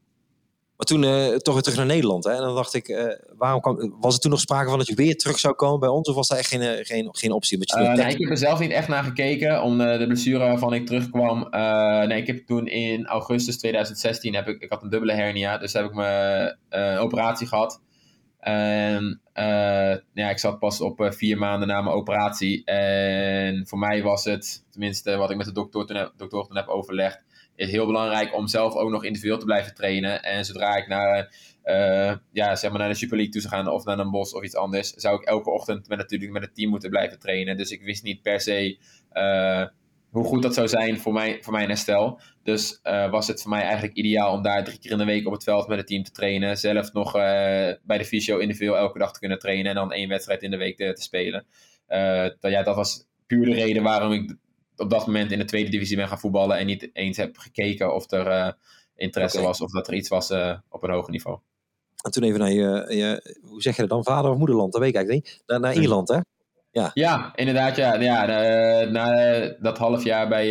[0.77, 2.23] Maar toen uh, toch weer terug naar Nederland.
[2.23, 2.31] Hè?
[2.31, 3.03] En dan dacht ik, uh,
[3.37, 5.89] waarom kwam, was er toen nog sprake van dat je weer terug zou komen bij
[5.89, 6.09] ons?
[6.09, 7.57] Of was dat echt geen, eh, geen, geen optie?
[7.59, 9.61] Je uh, nee, ik heb er zelf niet echt naar gekeken.
[9.61, 11.47] Om de blessure waarvan ik terugkwam.
[12.07, 15.57] nee, ik heb toen in augustus 2016, heb ik, ik had een dubbele hernia.
[15.57, 16.57] Dus heb ik mijn
[16.99, 17.81] operatie gehad.
[18.45, 19.21] En
[20.13, 22.63] ja, ik zat pas op vier maanden na mijn operatie.
[22.65, 27.23] En voor mij was het, tenminste wat ik met de dokter toen heb, dokter overlegd
[27.55, 30.23] is heel belangrijk om zelf ook nog individueel te blijven trainen.
[30.23, 31.35] En zodra ik naar,
[31.65, 34.33] uh, ja, zeg maar naar de Super League toe zou gaan of naar een bos
[34.33, 37.57] of iets anders, zou ik elke ochtend met, natuurlijk met het team moeten blijven trainen.
[37.57, 38.77] Dus ik wist niet per se
[40.15, 42.19] hoe goed dat zou zijn voor, mij, voor mijn herstel.
[42.43, 45.25] Dus uh, was het voor mij eigenlijk ideaal om daar drie keer in de week
[45.25, 46.57] op het veld met het team te trainen.
[46.57, 50.41] Zelf nog bij de fysio individueel elke dag te kunnen trainen en dan één wedstrijd
[50.41, 51.45] in de week te, te spelen.
[52.39, 54.35] dat, ja, dat was puur de reden waarom ik
[54.75, 57.93] op dat moment in de tweede divisie ben gaan voetballen en niet eens heb gekeken
[57.93, 58.57] of er
[58.95, 60.31] interesse was of dat er iets was
[60.69, 61.39] op een hoger niveau.
[62.05, 64.81] En toen even naar je, je, hoe zeg je dat dan, vader of moederland, dat
[64.81, 65.43] weet ik eigenlijk niet.
[65.45, 65.81] Naar, naar hm.
[65.81, 66.19] Ierland, hè?
[66.75, 67.75] Ja, ja inderdaad.
[67.75, 68.25] Ja, ja
[68.85, 70.47] na dat half jaar bij,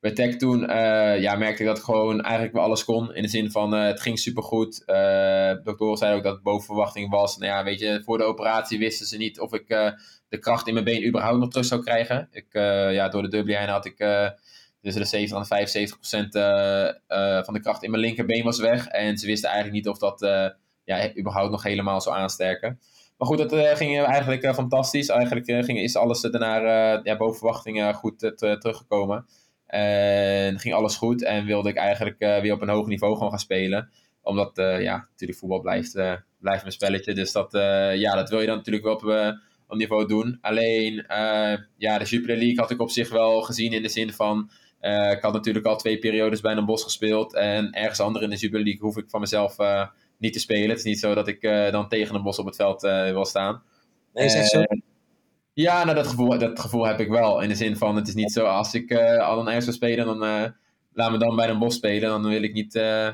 [0.00, 3.14] bij Tech toen uh, ja, merkte ik dat ik gewoon eigenlijk wel alles kon.
[3.14, 4.82] In de zin van uh, het ging supergoed.
[4.86, 7.36] Uh, doktoren zeiden ook dat het boven verwachting was.
[7.36, 9.68] Nou ja, weet je, voor de operatie wisten ze niet of ik
[10.28, 12.28] de kracht in mijn been überhaupt nog terug zou krijgen.
[12.30, 12.46] Ik,
[12.92, 13.96] ja, door de dubbele had ik
[14.80, 16.32] tussen de 70 en 75 procent
[17.44, 18.86] van de kracht in mijn linkerbeen was weg.
[18.86, 20.20] En ze wisten eigenlijk niet of dat
[20.84, 22.80] ja, überhaupt nog helemaal zou aansterken.
[23.18, 25.08] Maar goed, dat ging eigenlijk fantastisch.
[25.08, 29.26] Eigenlijk ging, is alles daarna ja, boven verwachting goed teruggekomen.
[29.66, 33.30] En ging alles goed en wilde ik eigenlijk uh, weer op een hoger niveau gewoon
[33.30, 33.90] gaan spelen.
[34.22, 37.14] Omdat, uh, ja, natuurlijk voetbal blijft, uh, blijft mijn spelletje.
[37.14, 37.48] Dus dat,
[37.94, 39.36] ja, dat wil je dan natuurlijk wel op,
[39.68, 40.38] op niveau doen.
[40.40, 41.04] Alleen,
[41.76, 44.50] ja, de Jupiler League had ik op zich wel gezien in de zin van...
[45.10, 47.34] ik had natuurlijk al twee periodes bij een bos gespeeld.
[47.34, 49.56] En ergens anders in de Jupiler League hoef ik van mezelf
[50.18, 50.68] niet te spelen.
[50.68, 53.62] Het is niet zo dat ik dan tegen een bos op het veld wil staan.
[54.12, 54.62] Nee, is echt zo?
[55.58, 57.40] Ja, nou, dat, gevoel, dat gevoel heb ik wel.
[57.40, 59.74] In de zin van, het is niet zo, als ik uh, al een ergens wil
[59.74, 60.44] spelen, dan uh,
[60.92, 62.08] laat me dan bij een bos spelen.
[62.08, 63.08] Dan wil ik niet uh,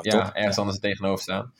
[0.00, 1.52] ja, ergens anders tegenover staan.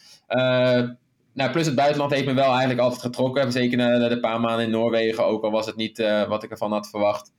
[1.32, 3.52] nou, plus het buitenland heeft me wel eigenlijk altijd getrokken.
[3.52, 5.98] Zeker na de paar maanden in Noorwegen, ook al was het niet
[6.28, 7.32] wat ik ervan had verwacht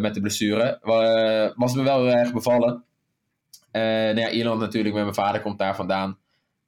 [0.00, 0.78] met de blessure.
[1.56, 2.84] was me wel heel erg bevallen.
[3.72, 6.18] nou ja, Ierland natuurlijk, met mijn vader komt daar vandaan.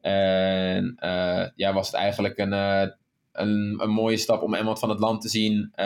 [0.01, 0.96] En
[1.55, 2.53] ja, was het eigenlijk een
[3.32, 5.76] een, een mooie stap om iemand van het land te zien, uh,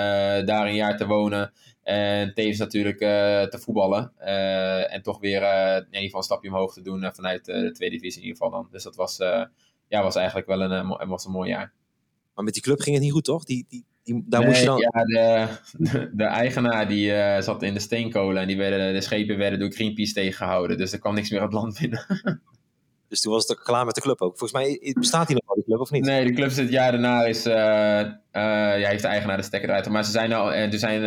[0.44, 1.52] daar een jaar te wonen.
[1.82, 4.12] En tevens natuurlijk te voetballen.
[4.88, 5.42] En toch weer
[5.76, 8.60] in ieder geval een stapje omhoog te doen vanuit de tweede divisie in ieder geval
[8.60, 8.68] dan.
[8.70, 9.16] Dus dat was,
[9.88, 11.72] ja, was eigenlijk wel een, was een mooi jaar.
[12.34, 13.44] Maar met die club ging het niet goed, toch?
[13.44, 14.78] Die, die, die daar moest je dan...
[14.78, 19.58] Ja, de, de, eigenaar die zat in de steenkolen en die werden, de schepen werden
[19.58, 20.78] door Greenpeace tegengehouden.
[20.78, 22.06] Dus er kwam niks meer op het land binnen.
[23.08, 24.38] Dus toen was het ook klaar met de club ook.
[24.38, 26.04] Volgens mij bestaat hij nog wel, die club, of niet?
[26.04, 28.10] Nee, de club is het jaar daarna is, uh, uh,
[28.80, 29.88] ja, heeft de eigenaar de stekker eruit.
[29.88, 31.02] Maar ze zijn, al, en uh, zijn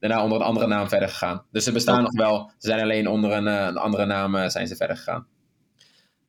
[0.00, 1.44] daarna onder een andere naam verder gegaan.
[1.50, 2.50] Dus ze bestaan nog wel.
[2.58, 5.26] Ze zijn alleen onder een, een andere naam zijn ze verder gegaan.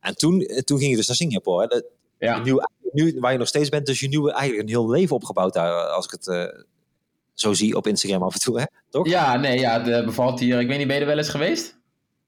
[0.00, 1.66] En toen, toen ging je dus naar Singapore.
[1.68, 2.26] Hè?
[2.26, 2.38] ja.
[2.38, 2.56] Nu,
[2.92, 5.72] nu, waar je nog steeds bent, dus je nu eigenlijk een heel leven opgebouwd daar,
[5.72, 6.54] als ik het
[7.34, 8.64] zo zie op Instagram af en toe, hè?
[8.90, 9.08] toch?
[9.08, 10.60] Ja, nee, ja, de bevalt hier.
[10.60, 11.82] Ik weet niet, ben je er wel eens geweest?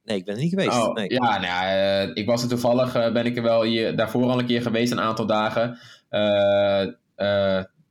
[0.07, 0.83] Nee, ik ben er niet geweest.
[0.83, 1.13] Oh, nee.
[1.13, 4.39] Ja, nou, uh, ik was er toevallig, uh, ben ik er wel hier, daarvoor al
[4.39, 5.79] een keer geweest, een aantal dagen.
[6.11, 6.87] Uh,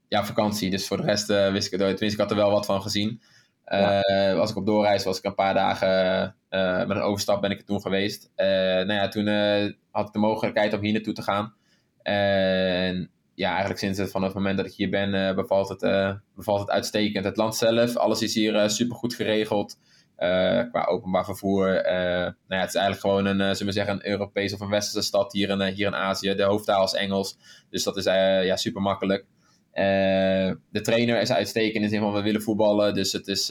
[0.07, 0.69] ja, vakantie.
[0.69, 3.21] Dus voor de rest wist ik het Tenminste, ik had er wel wat van gezien.
[3.65, 4.35] Ja.
[4.35, 6.35] Was ik op doorreis, was ik een paar dagen
[6.87, 8.31] met een overstap ben ik er toen geweest.
[8.35, 9.27] nou ja, toen
[9.91, 11.53] had ik de mogelijkheid om hier naartoe te gaan.
[12.01, 15.79] En ja, eigenlijk sinds het, vanaf het moment dat ik hier ben, bevalt, het,
[16.35, 17.25] bevalt het uitstekend.
[17.25, 19.77] Het land zelf, alles is hier super goed geregeld.
[20.19, 21.85] Uh, qua openbaar vervoer.
[21.85, 24.61] Uh, nou ja, het is eigenlijk gewoon een, uh, zullen we zeggen, een Europese of
[24.61, 26.35] een westerse stad hier in, hier in Azië.
[26.35, 27.37] De hoofdtaal is Engels,
[27.69, 29.25] dus dat is ja, super makkelijk.
[30.71, 33.47] de trainer is uitstekend in de zin van we willen voetballen, dus het, is,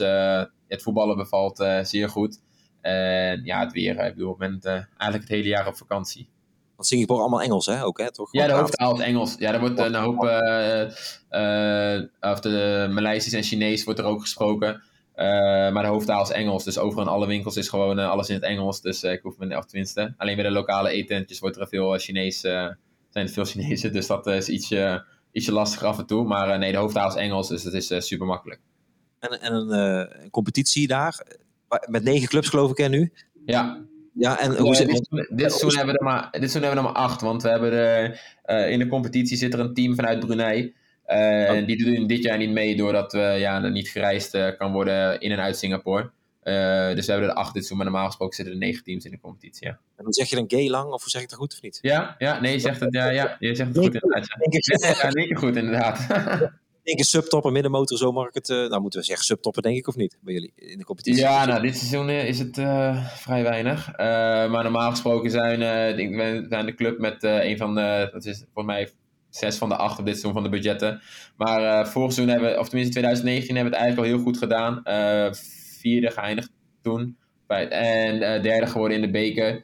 [0.67, 2.41] het voetballen bevalt zeer goed.
[2.81, 6.29] En ja, het weer, ik bedoel, ik ben eigenlijk het hele jaar op vakantie.
[6.75, 7.83] Want Singapore allemaal Engels, hè?
[7.83, 8.11] Ook, hè?
[8.11, 8.31] Toch?
[8.31, 9.35] Ja, de hoofdtaal is Engels.
[9.39, 10.19] Ja, er wordt een hoop,
[12.19, 14.83] of de Maleisisch en Chinees wordt er ook gesproken.
[15.15, 15.25] Uh,
[15.71, 18.35] maar de hoofdtaal is Engels, dus overal in alle winkels is gewoon uh, alles in
[18.35, 18.81] het Engels.
[18.81, 21.97] Dus uh, ik hoef me, of tenminste, alleen bij de lokale eetentjes wordt er veel
[21.97, 22.77] Chinees, zijn
[23.13, 23.93] er veel Chinezen.
[23.93, 26.25] Dus dat is ietsje, ietsje lastiger af en toe.
[26.27, 28.61] Maar nee, de hoofdtaal is Engels, dus dat is super makkelijk.
[29.19, 31.25] En, en een competitie daar,
[31.89, 33.11] met negen clubs geloof ik hè nu?
[33.45, 33.83] Ja.
[34.13, 36.87] Ja, en hoe zit dit, dit, seizoen hebben we er maar, dit seizoen hebben we
[36.87, 40.19] er maar acht, want we hebben de, in de competitie zit er een team vanuit
[40.19, 40.75] Brunei.
[41.07, 41.67] Uh, oh.
[41.67, 45.31] Die doen dit jaar niet mee doordat we, ja, niet gereisd uh, kan worden in
[45.31, 46.11] en uit Singapore.
[46.43, 49.05] Uh, dus we hebben er acht dit seizoen, maar normaal gesproken zitten er negen teams
[49.05, 49.67] in de competitie.
[49.67, 49.71] Ja.
[49.71, 51.79] En dan zeg je dan gay lang, of zeg ik dat goed of niet?
[51.81, 54.27] Ja, ja nee, je zegt het, ja, ja, je zegt het goed inderdaad.
[55.01, 56.07] Ja, keer goed inderdaad.
[56.83, 58.47] Denk een subtopper, middenmotor, zo mag ik het.
[58.47, 60.17] nou, moeten we zeggen subtopper, denk ik, of niet?
[60.21, 61.21] Bij jullie in de competitie?
[61.21, 62.55] Ja, nou, dit seizoen is het
[63.07, 63.97] vrij weinig.
[63.97, 65.59] maar normaal gesproken zijn,
[65.95, 68.91] denk, we zijn de club met een van de, dat is voor mij
[69.35, 71.01] zes van de acht op dit seizoen van de budgetten.
[71.37, 74.25] Maar uh, vorig seizoen hebben we, of tenminste 2019, hebben we het eigenlijk al heel
[74.25, 74.81] goed gedaan.
[74.83, 75.33] Uh,
[75.79, 77.17] vierde geëindigd toen.
[77.47, 79.63] En uh, derde geworden in de beker.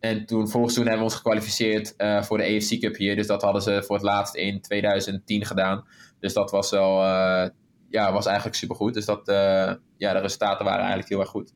[0.00, 3.16] en toen, vorig seizoen hebben we ons gekwalificeerd voor de AFC Cup hier.
[3.16, 5.86] Dus dat hadden ze voor het laatst in 2010 gedaan.
[6.20, 7.02] Dus dat was wel,
[7.88, 8.94] ja, was eigenlijk supergoed.
[8.94, 9.22] Dus dat,
[9.96, 11.52] ja, de resultaten waren eigenlijk heel erg goed.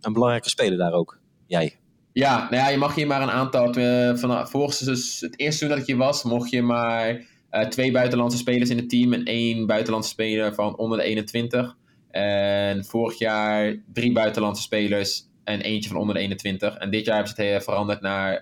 [0.00, 1.81] Een belangrijke speler daar ook, jij.
[2.12, 3.72] Ja, nou ja, je mag hier maar een aantal.
[3.72, 7.20] Dus het eerste seizoen dat ik hier was, mocht je maar
[7.68, 11.76] twee buitenlandse spelers in het team en één buitenlandse speler van onder de 21.
[12.10, 16.76] En vorig jaar drie buitenlandse spelers en eentje van onder de 21.
[16.76, 18.40] En dit jaar hebben ze het veranderd naar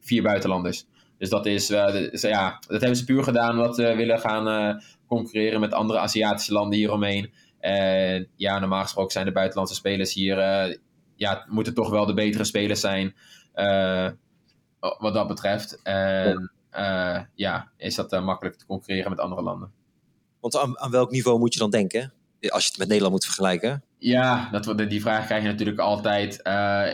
[0.00, 0.84] vier buitenlanders.
[1.18, 1.68] Dus dat is,
[2.20, 6.78] ja, dat hebben ze puur gedaan wat ze willen gaan concurreren met andere Aziatische landen
[6.78, 7.32] hieromheen.
[7.60, 10.36] En ja, normaal gesproken zijn de buitenlandse spelers hier,
[11.16, 13.14] ja, moeten toch wel de betere spelers zijn.
[14.98, 15.82] wat dat betreft.
[15.82, 19.72] En uh, ja, is dat uh, makkelijk te concurreren met andere landen.
[20.40, 22.12] Want aan, aan, welk niveau moet je dan denken?
[22.48, 23.82] Als je het met Nederland moet vergelijken?
[23.98, 26.40] Ja, dat, die vraag krijg je natuurlijk altijd.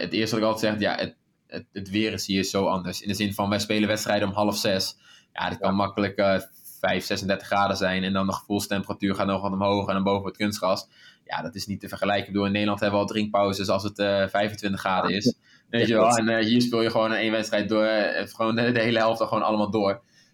[0.00, 1.16] Het eerste wat ik altijd zeg, ja, het,
[1.46, 3.02] het, het, weer is hier zo anders.
[3.02, 4.96] In de zin van, wij spelen wedstrijden om half zes.
[5.32, 6.46] Ja, dat kan makkelijk
[6.80, 8.04] 5, 36 graden zijn.
[8.04, 10.88] En dan de gevoelstemperatuur gaat nog wat omhoog en dan boven het kunstgras.
[11.30, 12.26] Ja, dat is niet te vergelijken.
[12.26, 13.96] Ik bedoel, in Nederland hebben we al drinkpauzes als het
[14.30, 15.34] 25 graden is.
[15.70, 18.72] Weet je wel, en uh, hier speel je gewoon één wedstrijd door, uh, gewoon de,
[18.72, 19.90] de, hele helft gewoon allemaal door.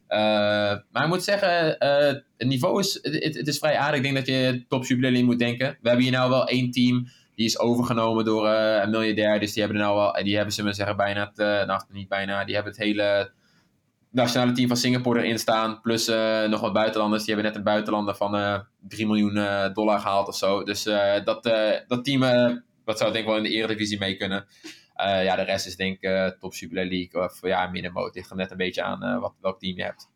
[0.09, 0.19] Uh,
[0.93, 1.77] maar ik moet zeggen,
[2.37, 3.97] het niveau is, het, het, is vrij aardig.
[3.97, 5.79] Ik denk dat je top Super League moet denken.
[5.81, 9.41] We hebben hier nou wel één team, die is overgenomen door een miljardair.
[9.41, 12.09] Dus die hebben er nou wel, die hebben ze maar zeggen bijna het, nou niet
[12.09, 13.31] bijna, die hebben het hele
[14.11, 15.81] nationale team van Singapore erin staan.
[15.81, 16.07] Plus
[16.49, 17.25] nog wat buitenlanders.
[17.25, 19.35] Die hebben net een buitenlander van 3 miljoen
[19.73, 20.63] dollar gehaald of zo.
[20.63, 20.83] Dus
[21.25, 21.43] dat,
[21.87, 22.21] dat team,
[22.85, 24.47] dat zou denk ik wel in de Eredivisie mee kunnen.
[24.97, 28.15] Uh, ja, de rest is denk ik uh, top Super League of ja, middenmoot.
[28.15, 30.09] Ligt er net een beetje aan uh, wat, welk team je hebt.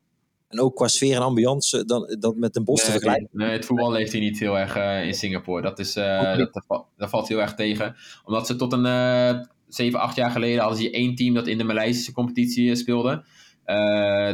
[0.48, 3.28] En ook qua sfeer en ambiance, dan, dat met een bos te vergelijken?
[3.32, 5.62] Nee, het voetbal leeft hier niet heel erg in Singapore.
[5.62, 7.96] Dat, is, dat, dat, dat, valt heel erg tegen.
[8.24, 11.64] Omdat ze tot een 7, 8 jaar geleden hadden ze één team dat in de
[11.64, 13.24] Maleisische competitie speelde.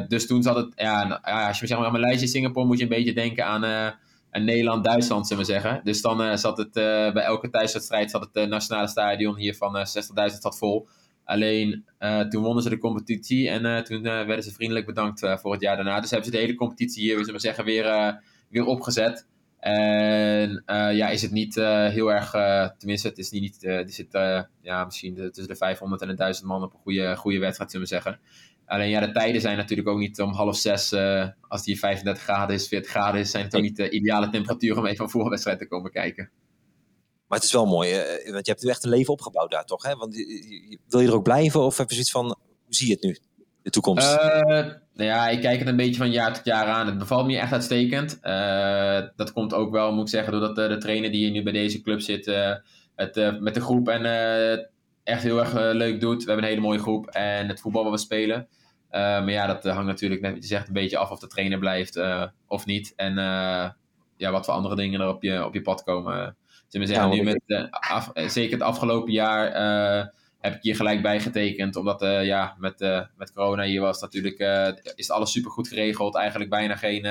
[0.09, 3.13] Dus toen zat het, ja, als je zeg maar Maleisië, Singapore moet je een beetje
[3.13, 3.95] denken aan
[4.31, 5.81] en Nederland-Duitsland, zullen we zeggen.
[5.85, 6.73] Dus dan uh, zat het
[7.13, 9.83] bij elke thuiswedstrijd zat het nationale stadion hier van 60.000
[10.41, 10.89] zat vol.
[11.25, 11.85] Alleen
[12.29, 16.01] toen wonnen ze de competitie en toen werden ze vriendelijk bedankt voor het jaar daarna.
[16.01, 19.27] Dus hebben ze de hele competitie hier, zullen we zeggen, weer, weer opgezet.
[19.59, 22.31] En ja, is het niet heel erg,
[22.79, 24.19] tenminste, het is niet, niet er zit
[24.63, 27.87] ja, misschien tussen de 500 en de 1000 man op een goede, goede wedstrijd, zullen
[27.87, 28.21] we zeggen.
[28.67, 32.23] Alleen ja, de tijden zijn natuurlijk ook niet om half zes, uh, als die 35
[32.23, 35.11] graden is, 40 graden is, zijn het ook niet de ideale temperatuur om even een
[35.11, 36.31] voetbalwedstrijd te komen kijken.
[37.29, 37.91] Maar het is wel mooi,
[38.31, 39.83] want je hebt echt een leven opgebouwd daar toch?
[39.83, 39.97] Hè?
[39.97, 40.15] Want
[40.89, 43.17] wil je er ook blijven of heb je zoiets van, hoe zie je het nu,
[43.63, 44.13] de toekomst?
[44.13, 46.87] Uh, nou ja, ik kijk het een beetje van jaar tot jaar aan.
[46.87, 48.19] Het bevalt me echt uitstekend.
[49.17, 51.53] Dat komt ook wel, moet ik zeggen, doordat de, de trainer die hier nu bij
[51.53, 52.27] deze club zit,
[52.95, 54.03] het met de groep en
[55.07, 56.21] echt heel erg leuk doet.
[56.21, 58.49] We hebben een hele mooie groep en het voetbal wat we spelen.
[58.91, 61.59] Uh, maar ja, dat hangt natuurlijk net je zegt een beetje af of de trainer
[61.59, 62.01] blijft
[62.47, 62.93] of niet.
[62.97, 63.15] En
[64.17, 66.37] ja, wat voor andere dingen er op je, op je pad komen.
[66.69, 69.53] Zeggen, ja, nu met, af, zeker het afgelopen jaar
[70.41, 71.77] heb ik hier gelijk bij getekend.
[71.77, 74.39] Omdat ja, met, met corona hier was natuurlijk,
[74.95, 76.17] is alles super goed geregeld.
[76.17, 77.07] Eigenlijk bijna geen,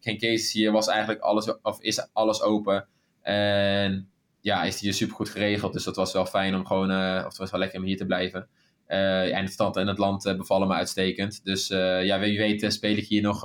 [0.00, 0.72] geen cases hier.
[0.72, 2.86] Was eigenlijk alles, of is alles open.
[3.22, 4.10] En
[4.46, 5.72] ja, is hier super goed geregeld.
[5.72, 8.06] Dus dat was wel fijn om gewoon, of het was wel lekker om hier te
[8.06, 8.48] blijven.
[8.88, 11.44] Uh, en het stand en het land uh, bevallen me uitstekend.
[11.44, 13.42] Dus ja, wie weet speel ik hier nog,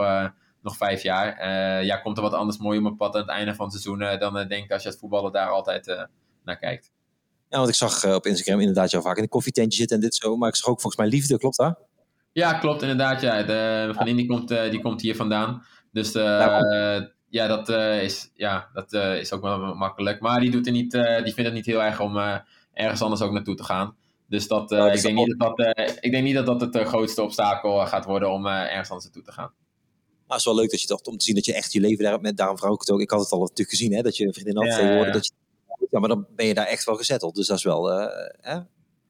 [0.61, 1.45] nog vijf jaar.
[1.85, 4.19] ja, komt er wat anders mooi op mijn pad aan het einde van het seizoen
[4.19, 6.07] dan denk ik als je het voetballen daar altijd
[6.43, 6.91] naar kijkt.
[7.49, 10.15] Ja, want ik zag op Instagram inderdaad jou vaak in een koffietentje zitten en dit
[10.15, 10.37] zo.
[10.37, 11.79] Maar ik zag ook volgens mij liefde, klopt dat?
[12.31, 13.21] Ja, klopt inderdaad.
[13.21, 13.43] Ja.
[13.43, 15.63] De vriendin die komt, die komt hier vandaan.
[15.91, 16.11] Dus
[17.31, 17.69] ja, dat,
[18.01, 20.19] is, ja, dat is ook wel makkelijk.
[20.19, 22.17] Maar die, doet er niet, die vindt het niet heel erg om
[22.73, 23.95] ergens anders ook naartoe te gaan.
[24.27, 27.85] Dus dat, ik, denk niet dat dat, ik denk niet dat dat het grootste obstakel
[27.85, 29.51] gaat worden om ergens anders naartoe te gaan.
[30.31, 31.79] Maar het is wel leuk dat je dacht om te zien dat je echt je
[31.79, 33.01] leven daar met daarom vrouw ook.
[33.01, 35.11] Ik had het al natuurlijk gezien, hè, dat je een vriendin had ja, ja.
[35.11, 35.31] dat je,
[35.89, 37.35] ja, maar dan ben je daar echt wel gezetteld.
[37.35, 37.85] Dus dat is wel
[38.41, 38.59] hè,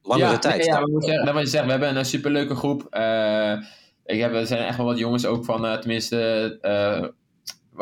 [0.02, 0.66] langere ja, tijd.
[0.66, 2.84] Ja, we, zeggen, dat je zeggen, we hebben een superleuke groep.
[4.06, 6.58] ik heb, er zijn echt wel wat jongens ook van, tenminste,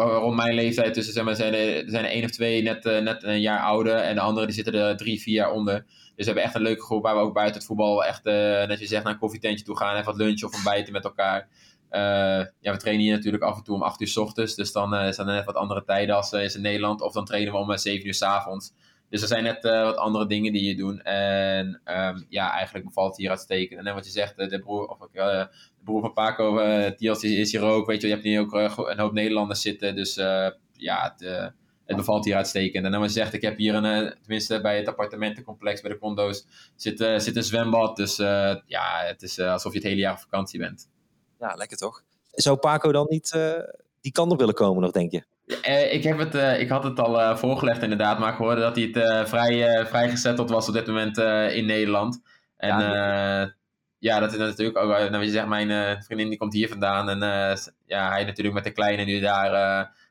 [0.01, 0.95] rond mijn leeftijd.
[0.95, 3.95] Dus zeg maar, zijn er, zijn er één of twee net, net een jaar ouder.
[3.95, 5.85] En de anderen die zitten er drie, vier jaar onder.
[6.19, 8.33] Dus we hebben echt een leuke groep waar we ook buiten het voetbal echt, uh,
[8.65, 9.95] net je zegt, naar een koffietentje toe gaan.
[9.95, 11.47] en wat lunchen of ontbijten met elkaar.
[11.91, 11.99] Uh,
[12.59, 14.55] ja, we trainen hier natuurlijk af en toe om 8 uur s ochtends.
[14.55, 17.01] Dus dan uh, zijn er net wat andere tijden als is in Nederland.
[17.01, 18.73] Of dan trainen we om 7 uur s avonds.
[19.09, 21.01] Dus er zijn net wat andere dingen die je doet.
[21.01, 23.85] En um, ja, eigenlijk bevalt het hier uitstekend.
[23.85, 24.97] En wat je zegt, de broer, of,
[25.83, 27.87] broer van Paco, uh, Tias is hier ook.
[27.87, 28.53] Weet je, je hebt hier ook
[28.87, 29.95] een hoop Nederlanders zitten.
[29.95, 30.15] Dus
[30.73, 31.53] ja, het,
[31.89, 32.85] het bevalt hier uitstekend.
[32.85, 35.97] En dan je zegt, ik heb hier een, eh, tenminste bij het appartementencomplex, bij de
[35.97, 37.95] condo's, zit, uh, zit een zwembad.
[37.95, 40.89] Dus uh, ja, het is alsof je het hele jaar op vakantie bent.
[41.39, 42.03] Ja, lekker toch?
[42.31, 43.37] Zou Paco dan niet
[44.01, 45.23] die kant op willen komen nog, denk je?
[45.91, 49.29] ik, heb het, ik had het al voorgelegd inderdaad, maar ik hoorde dat hij het
[49.29, 51.17] vrij, vrij gezetteld was op dit moment
[51.53, 52.21] in Nederland.
[52.57, 53.53] En ja,
[53.99, 57.09] ja, dat is natuurlijk ook, nou, je zegt, mijn vriendin die komt hier vandaan.
[57.09, 57.19] En
[57.85, 59.51] ja, hij natuurlijk met de kleine nu daar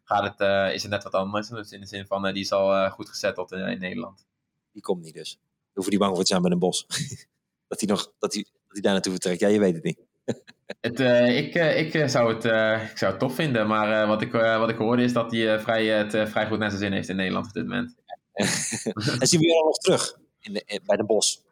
[0.05, 1.49] gaat het, is het net wat anders.
[1.49, 4.27] Dus in de zin van, die is al goed gezetteld in, in, Nederland.
[4.73, 5.39] Die komt niet dus.
[5.73, 6.87] Hoef je niet bang voor te zijn met een bos.
[7.69, 9.41] dat hij nog, dat hij, dat hij daar naartoe vertrekt.
[9.41, 9.99] Ja, je weet het niet.
[10.81, 12.45] Het, ik, ik, zou het,
[12.91, 15.87] ik zou het tof vinden, maar wat, ik, wat ik hoorde is dat hij vrij,
[15.87, 17.95] het vrij goed naar zijn zin heeft in Nederland op dit moment.
[19.21, 21.43] en zien we je dan nog terug in de, bij de Bos?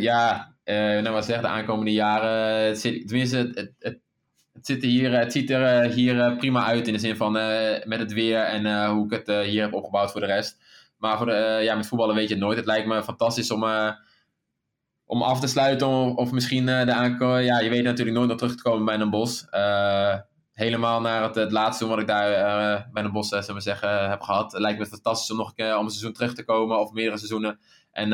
[0.00, 3.98] Ja, nou wat zeg, de aankomende jaren, het zit, tenminste, het, het,
[4.52, 7.32] het, zit hier, het ziet er hier prima uit in de zin van
[7.84, 10.58] met het weer en hoe ik het hier heb opgebouwd voor de rest.
[10.98, 12.56] Maar voor de, ja, met voetballen weet je het nooit.
[12.56, 13.64] Het lijkt me fantastisch om
[15.08, 17.44] om af te sluiten of, misschien uh, de aankomen.
[17.44, 19.46] Ja, je weet natuurlijk nooit nog terug te komen bij een bos.
[19.50, 20.14] Uh,
[20.52, 24.20] helemaal naar het, het laatste wat ik daar uh, bij een bos zullen zeggen, heb
[24.20, 24.52] gehad.
[24.52, 26.92] Het lijkt me fantastisch om nog een keer om een seizoen terug te komen of
[26.92, 27.58] meerdere seizoenen.
[27.90, 28.08] En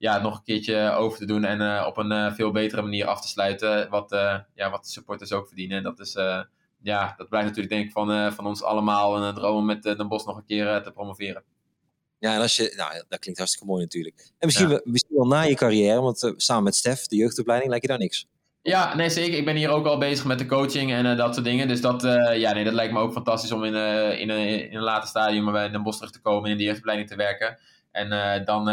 [0.00, 3.28] ja, nog een keertje over te doen en op een veel betere manier af te
[3.28, 3.90] sluiten.
[3.90, 4.10] Wat,
[4.54, 5.76] ja, wat de supporters ook verdienen.
[5.76, 6.16] En dat is
[6.82, 10.08] ja, dat blijft natuurlijk denk ik van, van ons allemaal een droom om met Den
[10.08, 11.42] Bos nog een keer te promoveren.
[12.18, 14.30] Ja, en als je, nou, dat klinkt hartstikke mooi natuurlijk.
[14.38, 14.80] En misschien, ja.
[14.84, 18.26] misschien wel na je carrière, want samen met Stef, de jeugdopleiding, lijkt je daar niks?
[18.62, 19.38] Ja, nee zeker.
[19.38, 21.68] Ik ben hier ook al bezig met de coaching en dat soort dingen.
[21.68, 22.02] Dus dat,
[22.34, 23.74] ja, nee, dat lijkt me ook fantastisch om in,
[24.18, 27.08] in, in een later stadium bij Den Bosch terug te komen en in de jeugdopleiding
[27.08, 27.58] te werken.
[27.90, 28.68] En dan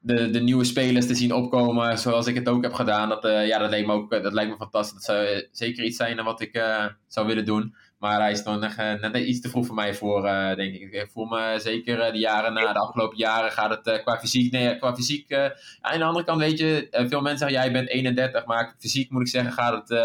[0.00, 3.08] de, de nieuwe spelers te zien opkomen zoals ik het ook heb gedaan.
[3.08, 5.06] Dat, ja, dat, lijkt me ook, dat lijkt me fantastisch.
[5.06, 6.64] Dat zou zeker iets zijn wat ik
[7.06, 7.74] zou willen doen.
[8.00, 10.92] Maar hij is nog net iets te vroeg voor mij voor, uh, denk ik.
[10.92, 14.18] Ik voel me zeker uh, de jaren na, de afgelopen jaren gaat het uh, qua
[14.18, 14.52] fysiek.
[14.52, 15.32] Nee, qua fysiek.
[15.80, 19.20] aan de andere kant weet je, veel mensen zeggen jij bent 31, maar fysiek moet
[19.20, 19.98] ik zeggen gaat het,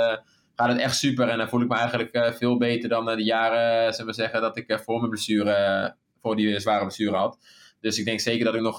[0.56, 1.28] gaat het echt super.
[1.28, 4.58] En dan voel ik me eigenlijk veel beter dan de jaren, zullen we zeggen, dat
[4.58, 7.38] ik voor mijn blessure, voor die zware blessure had.
[7.86, 8.78] Dus ik denk zeker dat ik nog,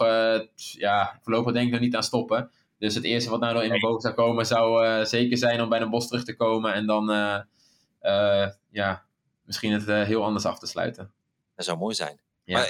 [0.55, 2.51] ja, voorlopig denk ik nog niet aan stoppen.
[2.79, 5.69] Dus het eerste wat nou nog in de boven zou komen, zou zeker zijn om
[5.69, 6.75] bij een bos terug te komen.
[6.75, 7.07] En dan,
[8.71, 9.05] ja,
[9.45, 11.13] misschien het heel anders af te sluiten.
[11.57, 12.21] Dat zou mooi zijn.
[12.45, 12.59] Ja.
[12.59, 12.69] Maar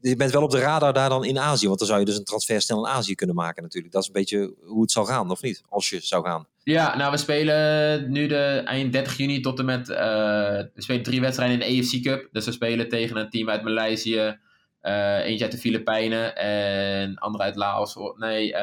[0.00, 2.16] je bent wel op de radar daar dan in Azië, want dan zou je dus
[2.16, 3.92] een transfer snel in Azië kunnen maken natuurlijk.
[3.92, 5.62] Dat is een beetje hoe het zal gaan, of niet?
[5.68, 6.46] Als je zou gaan.
[6.62, 11.02] Ja, nou we spelen nu de eind 30 juni tot en met, uh, we spelen
[11.02, 12.28] drie wedstrijden in de AFC Cup.
[12.32, 14.38] Dus we spelen tegen een team uit Maleisië,
[14.86, 17.96] eentje uit de Filipijnen en andere uit Laos.
[18.16, 18.54] Nee,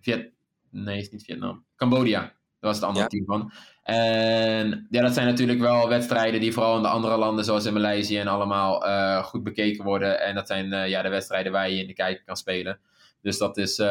[0.00, 0.32] Viet
[0.70, 1.64] nee, is niet Vietnam.
[1.76, 3.08] Cambodja, dat was het andere ja.
[3.10, 3.52] team van.
[3.82, 7.72] En ja, dat zijn natuurlijk wel wedstrijden die vooral in de andere landen, zoals in
[7.72, 10.20] Maleisië en allemaal, uh, goed bekeken worden.
[10.20, 12.80] En dat zijn uh, ja, de wedstrijden waar je in de kijker kan spelen.
[13.22, 13.86] Dus dat is uh,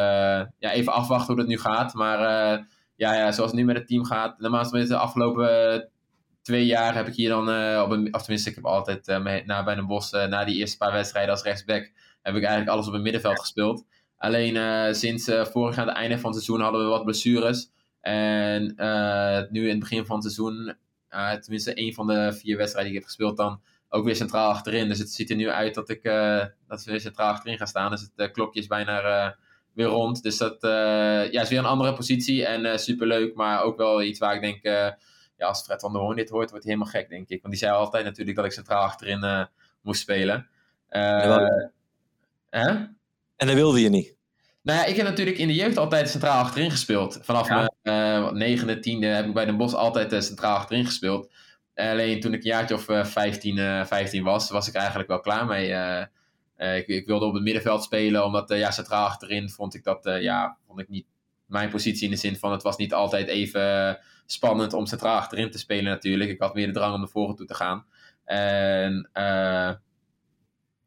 [0.59, 1.93] ja, even afwachten hoe dat nu gaat.
[1.93, 2.19] Maar
[2.95, 5.89] ja, ja, zoals het nu met het team gaat, normaal de afgelopen
[6.43, 7.47] twee jaar heb ik hier dan,
[7.81, 9.07] op een, of tenminste, ik heb altijd
[9.45, 11.91] na bij een bos, na die eerste paar wedstrijden als rechtsback,
[12.21, 13.85] heb ik eigenlijk alles op het middenveld gespeeld.
[14.17, 17.71] Alleen sinds vorig aan het einde van het seizoen hadden we wat blessures.
[18.01, 20.75] En uh, nu in het begin van het seizoen,
[21.09, 24.49] uh, tenminste één van de vier wedstrijden die ik heb gespeeld, dan ook weer centraal
[24.49, 24.87] achterin.
[24.87, 27.67] Dus het ziet er nu uit dat ik uh, dat we weer centraal achterin gaan
[27.67, 27.91] staan.
[27.91, 29.35] Dus het klokje is bijna
[29.73, 30.23] weer rond.
[30.23, 30.57] Dus dat
[31.31, 33.35] ja, is weer een andere positie en superleuk.
[33.35, 34.95] Maar ook wel iets waar ik denk,
[35.43, 37.41] ja, als Fred van der Hoorn dit hoort, wordt hij helemaal gek, denk ik.
[37.41, 39.47] Want die zei altijd natuurlijk dat ik centraal achterin
[39.81, 40.47] moest spelen.
[42.49, 42.97] En,
[43.35, 44.15] en dat wilde je niet?
[44.63, 47.19] Nou ja, ik heb natuurlijk in de jeugd altijd centraal achterin gespeeld.
[47.21, 51.31] Vanaf mijn uh, negende, tiende heb ik bij Den Bosch altijd uh, centraal achterin gespeeld.
[51.75, 55.45] alleen toen ik een jaartje of uh, 15, 15 was, was ik eigenlijk wel klaar
[55.45, 55.73] mee.
[55.73, 60.17] Eh, ik, ik, wilde op het middenveld spelen, omdat ja, centraal achterin vond ik dat
[60.19, 61.05] ja, vond ik niet
[61.53, 65.51] mijn positie in de zin van het was niet altijd even spannend om centraal achterin
[65.51, 66.29] te spelen natuurlijk.
[66.29, 67.85] Ik had meer de drang om naar voren toe te gaan.
[68.25, 69.09] En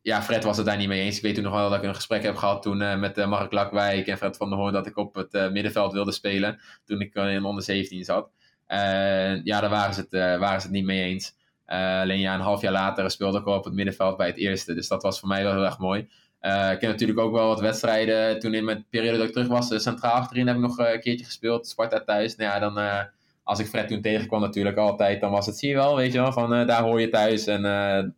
[0.03, 1.17] ja, Fred was het daar niet mee eens.
[1.17, 3.29] Ik weet toen nog wel dat ik een gesprek heb gehad toen uh, met uh,
[3.29, 6.61] Mark Lakwijk en Fred van der Hoorn dat ik op het middenveld wilde spelen.
[6.85, 8.31] Toen ik in onder 17 zat.
[8.67, 11.35] En ja, daar waren ze het, waren ze het niet mee eens.
[11.67, 14.75] alleen ja, een half jaar later speelde ik wel op het middenveld bij het eerste.
[14.75, 16.09] Dus dat was voor mij wel heel erg mooi.
[16.47, 18.39] Ik heb natuurlijk ook wel wat wedstrijden.
[18.39, 21.25] Toen in mijn periode dat ik terug was, centraal achterin heb ik nog een keertje
[21.25, 21.69] gespeeld.
[21.69, 22.37] Sparta thuis.
[22.37, 23.07] Nou ja, dan
[23.43, 26.33] als ik Fred toen tegenkwam natuurlijk altijd, dan was het, zie wel, weet je wel,
[26.33, 27.63] van daar hoor je thuis en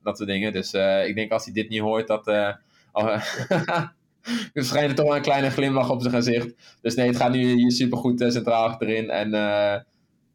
[0.03, 0.53] dat soort dingen.
[0.53, 0.75] Dus
[1.07, 2.27] ik denk als hij dit niet hoort, dat...
[2.27, 2.61] Er
[4.65, 6.79] schijnt toch wel een kleine glimlach op zijn gezicht.
[6.81, 9.11] Dus nee, het gaat nu hier supergoed centraal achterin.
[9.11, 9.31] En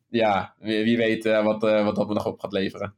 [0.10, 2.94] ja, wie, wie weet wat, wat dat me nog op gaat leveren.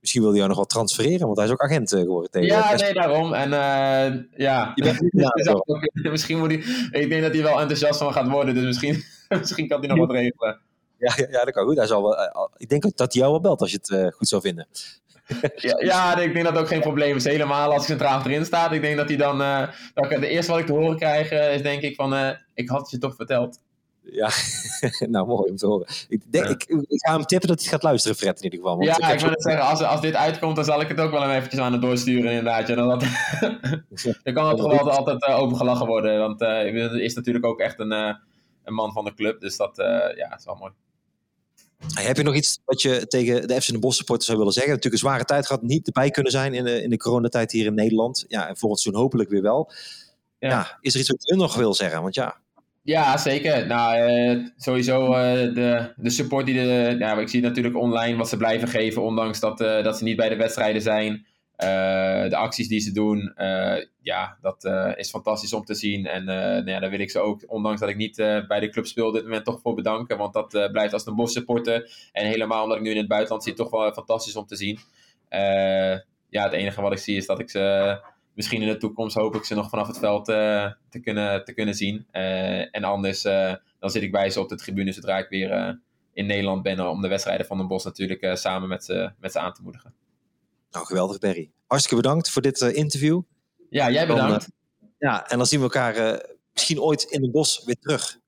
[0.00, 2.30] Misschien wil hij jou nog wat transfereren, want hij is ook agent geworden.
[2.30, 3.34] Tegen ja, nee, daarom.
[3.34, 3.50] En
[4.36, 4.72] ja,
[6.10, 6.62] misschien moet hij...
[7.00, 9.02] Ik denk dat hij wel enthousiast van gaat worden, dus misschien,
[9.40, 10.60] misschien kan hij nog wat regelen.
[11.00, 11.76] Ja, ja, dat kan goed.
[11.76, 14.06] Hij zal wel, eh, ik denk dat hij jou wel belt als je het uh,
[14.12, 14.66] goed zou vinden.
[15.56, 17.24] ja, ja, ik denk dat het ook geen probleem is.
[17.24, 18.72] Helemaal als ik centraal achterin staat.
[18.72, 19.40] Ik denk dat hij dan.
[19.40, 22.14] Uh, dat ik, de eerste wat ik te horen krijg is denk ik van.
[22.14, 23.58] Uh, ik had het je toch verteld.
[24.12, 24.30] Ja,
[25.14, 25.86] nou mooi om te horen.
[26.08, 28.76] Ik, denk, ik, ik, ga hem tippen dat hij gaat luisteren, Fred, in ieder geval.
[28.76, 31.00] Want ja, ik, ik wil het zeggen, als, als dit uitkomt, dan zal ik het
[31.00, 32.68] ook wel eventjes aan het doorsturen, inderdaad.
[32.68, 33.00] Ja, dan, dat,
[34.22, 36.18] dan kan het toch altijd, altijd uh, overgelachen worden.
[36.18, 38.14] Want uh, is natuurlijk ook echt een, uh,
[38.64, 39.72] een man van de club, dus dat
[40.16, 40.72] ja, is wel mooi.
[41.94, 44.72] Heb je nog iets wat je tegen de FC de Bosch supporters zou willen zeggen?
[44.72, 47.66] Natuurlijk een zware tijd gehad, niet erbij kunnen zijn in de, in de coronatijd hier
[47.66, 48.24] in Nederland.
[48.28, 49.72] Ja, en volgend seizoen hopelijk weer wel.
[50.38, 50.48] Ja.
[50.48, 50.78] ja.
[50.80, 52.02] is er iets wat je nog wil zeggen?
[52.02, 52.40] Want ja,
[52.90, 53.66] ja, zeker.
[53.66, 56.96] Nou, uh, sowieso uh, de, de support die de.
[56.98, 60.16] Ja, ik zie natuurlijk online wat ze blijven geven, ondanks dat, uh, dat ze niet
[60.16, 61.26] bij de wedstrijden zijn.
[62.28, 63.34] de acties die ze doen,
[64.02, 64.64] ja, dat
[64.96, 66.06] is fantastisch om te zien.
[66.06, 68.16] En nou ja, daar wil ik ze ook, ondanks dat ik niet
[68.48, 70.18] bij de club speel, dit moment toch voor bedanken.
[70.18, 72.08] Want dat blijft als een bos supporter.
[72.12, 74.78] En helemaal omdat ik nu in het buitenland zit, toch wel fantastisch om te zien.
[76.28, 77.98] ja, het enige wat ik zie is dat ik ze
[78.40, 81.52] misschien in de toekomst hoop ik ze nog vanaf het veld uh, te, kunnen, te
[81.52, 82.06] kunnen zien.
[82.12, 85.80] Uh, en anders uh, dan zit ik bij ze op de tribune zodra ik weer
[86.12, 89.38] in Nederland ben om de wedstrijden van Den Bos natuurlijk samen met ze, met ze
[89.38, 89.94] aan te moedigen.
[90.70, 91.50] Nou, geweldig Barry.
[91.66, 93.20] Hartstikke bedankt voor dit interview.
[93.70, 94.48] Ja, jij bedankt.
[94.80, 96.22] Dan, ja, en dan zien we elkaar
[96.52, 98.18] misschien ooit in Den Bos weer terug.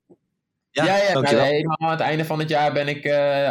[0.70, 3.04] Ja, ja, ja nou, aan het einde van het jaar ben ik,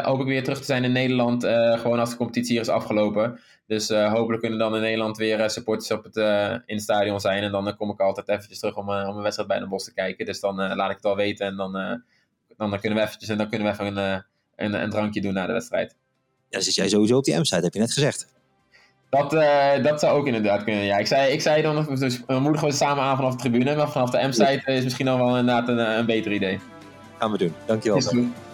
[0.05, 1.43] hoop ik weer terug te zijn in Nederland.
[1.79, 3.39] gewoon als de competitie hier is afgelopen.
[3.71, 6.81] Dus uh, hopelijk kunnen dan in Nederland weer uh, supporters op het, uh, in het
[6.81, 7.43] stadion zijn.
[7.43, 9.93] En dan kom ik altijd eventjes terug om, om een wedstrijd bij de Bos te
[9.93, 10.25] kijken.
[10.25, 11.45] Dus dan laat ik het al weten.
[11.45, 11.71] En dan,
[12.57, 14.23] dan, dan, kunnen we eventjes, en dan kunnen we even een,
[14.55, 15.95] een, een, drankje doen na de wedstrijd.
[16.49, 18.27] Ja, zit jij sowieso op die M-site, heb je net gezegd.
[19.09, 19.31] Dat,
[19.83, 20.97] dat zou ook inderdaad kunnen, ja.
[20.97, 23.75] Ik zei, ik zei dan, dus we moedigen we samen aan vanaf de tribune.
[23.75, 26.59] Maar vanaf de M-site is misschien dan wel inderdaad een, een beter idee.
[27.17, 27.53] Gaan we doen.
[27.65, 27.97] Dankjewel.
[27.97, 28.50] Is goed.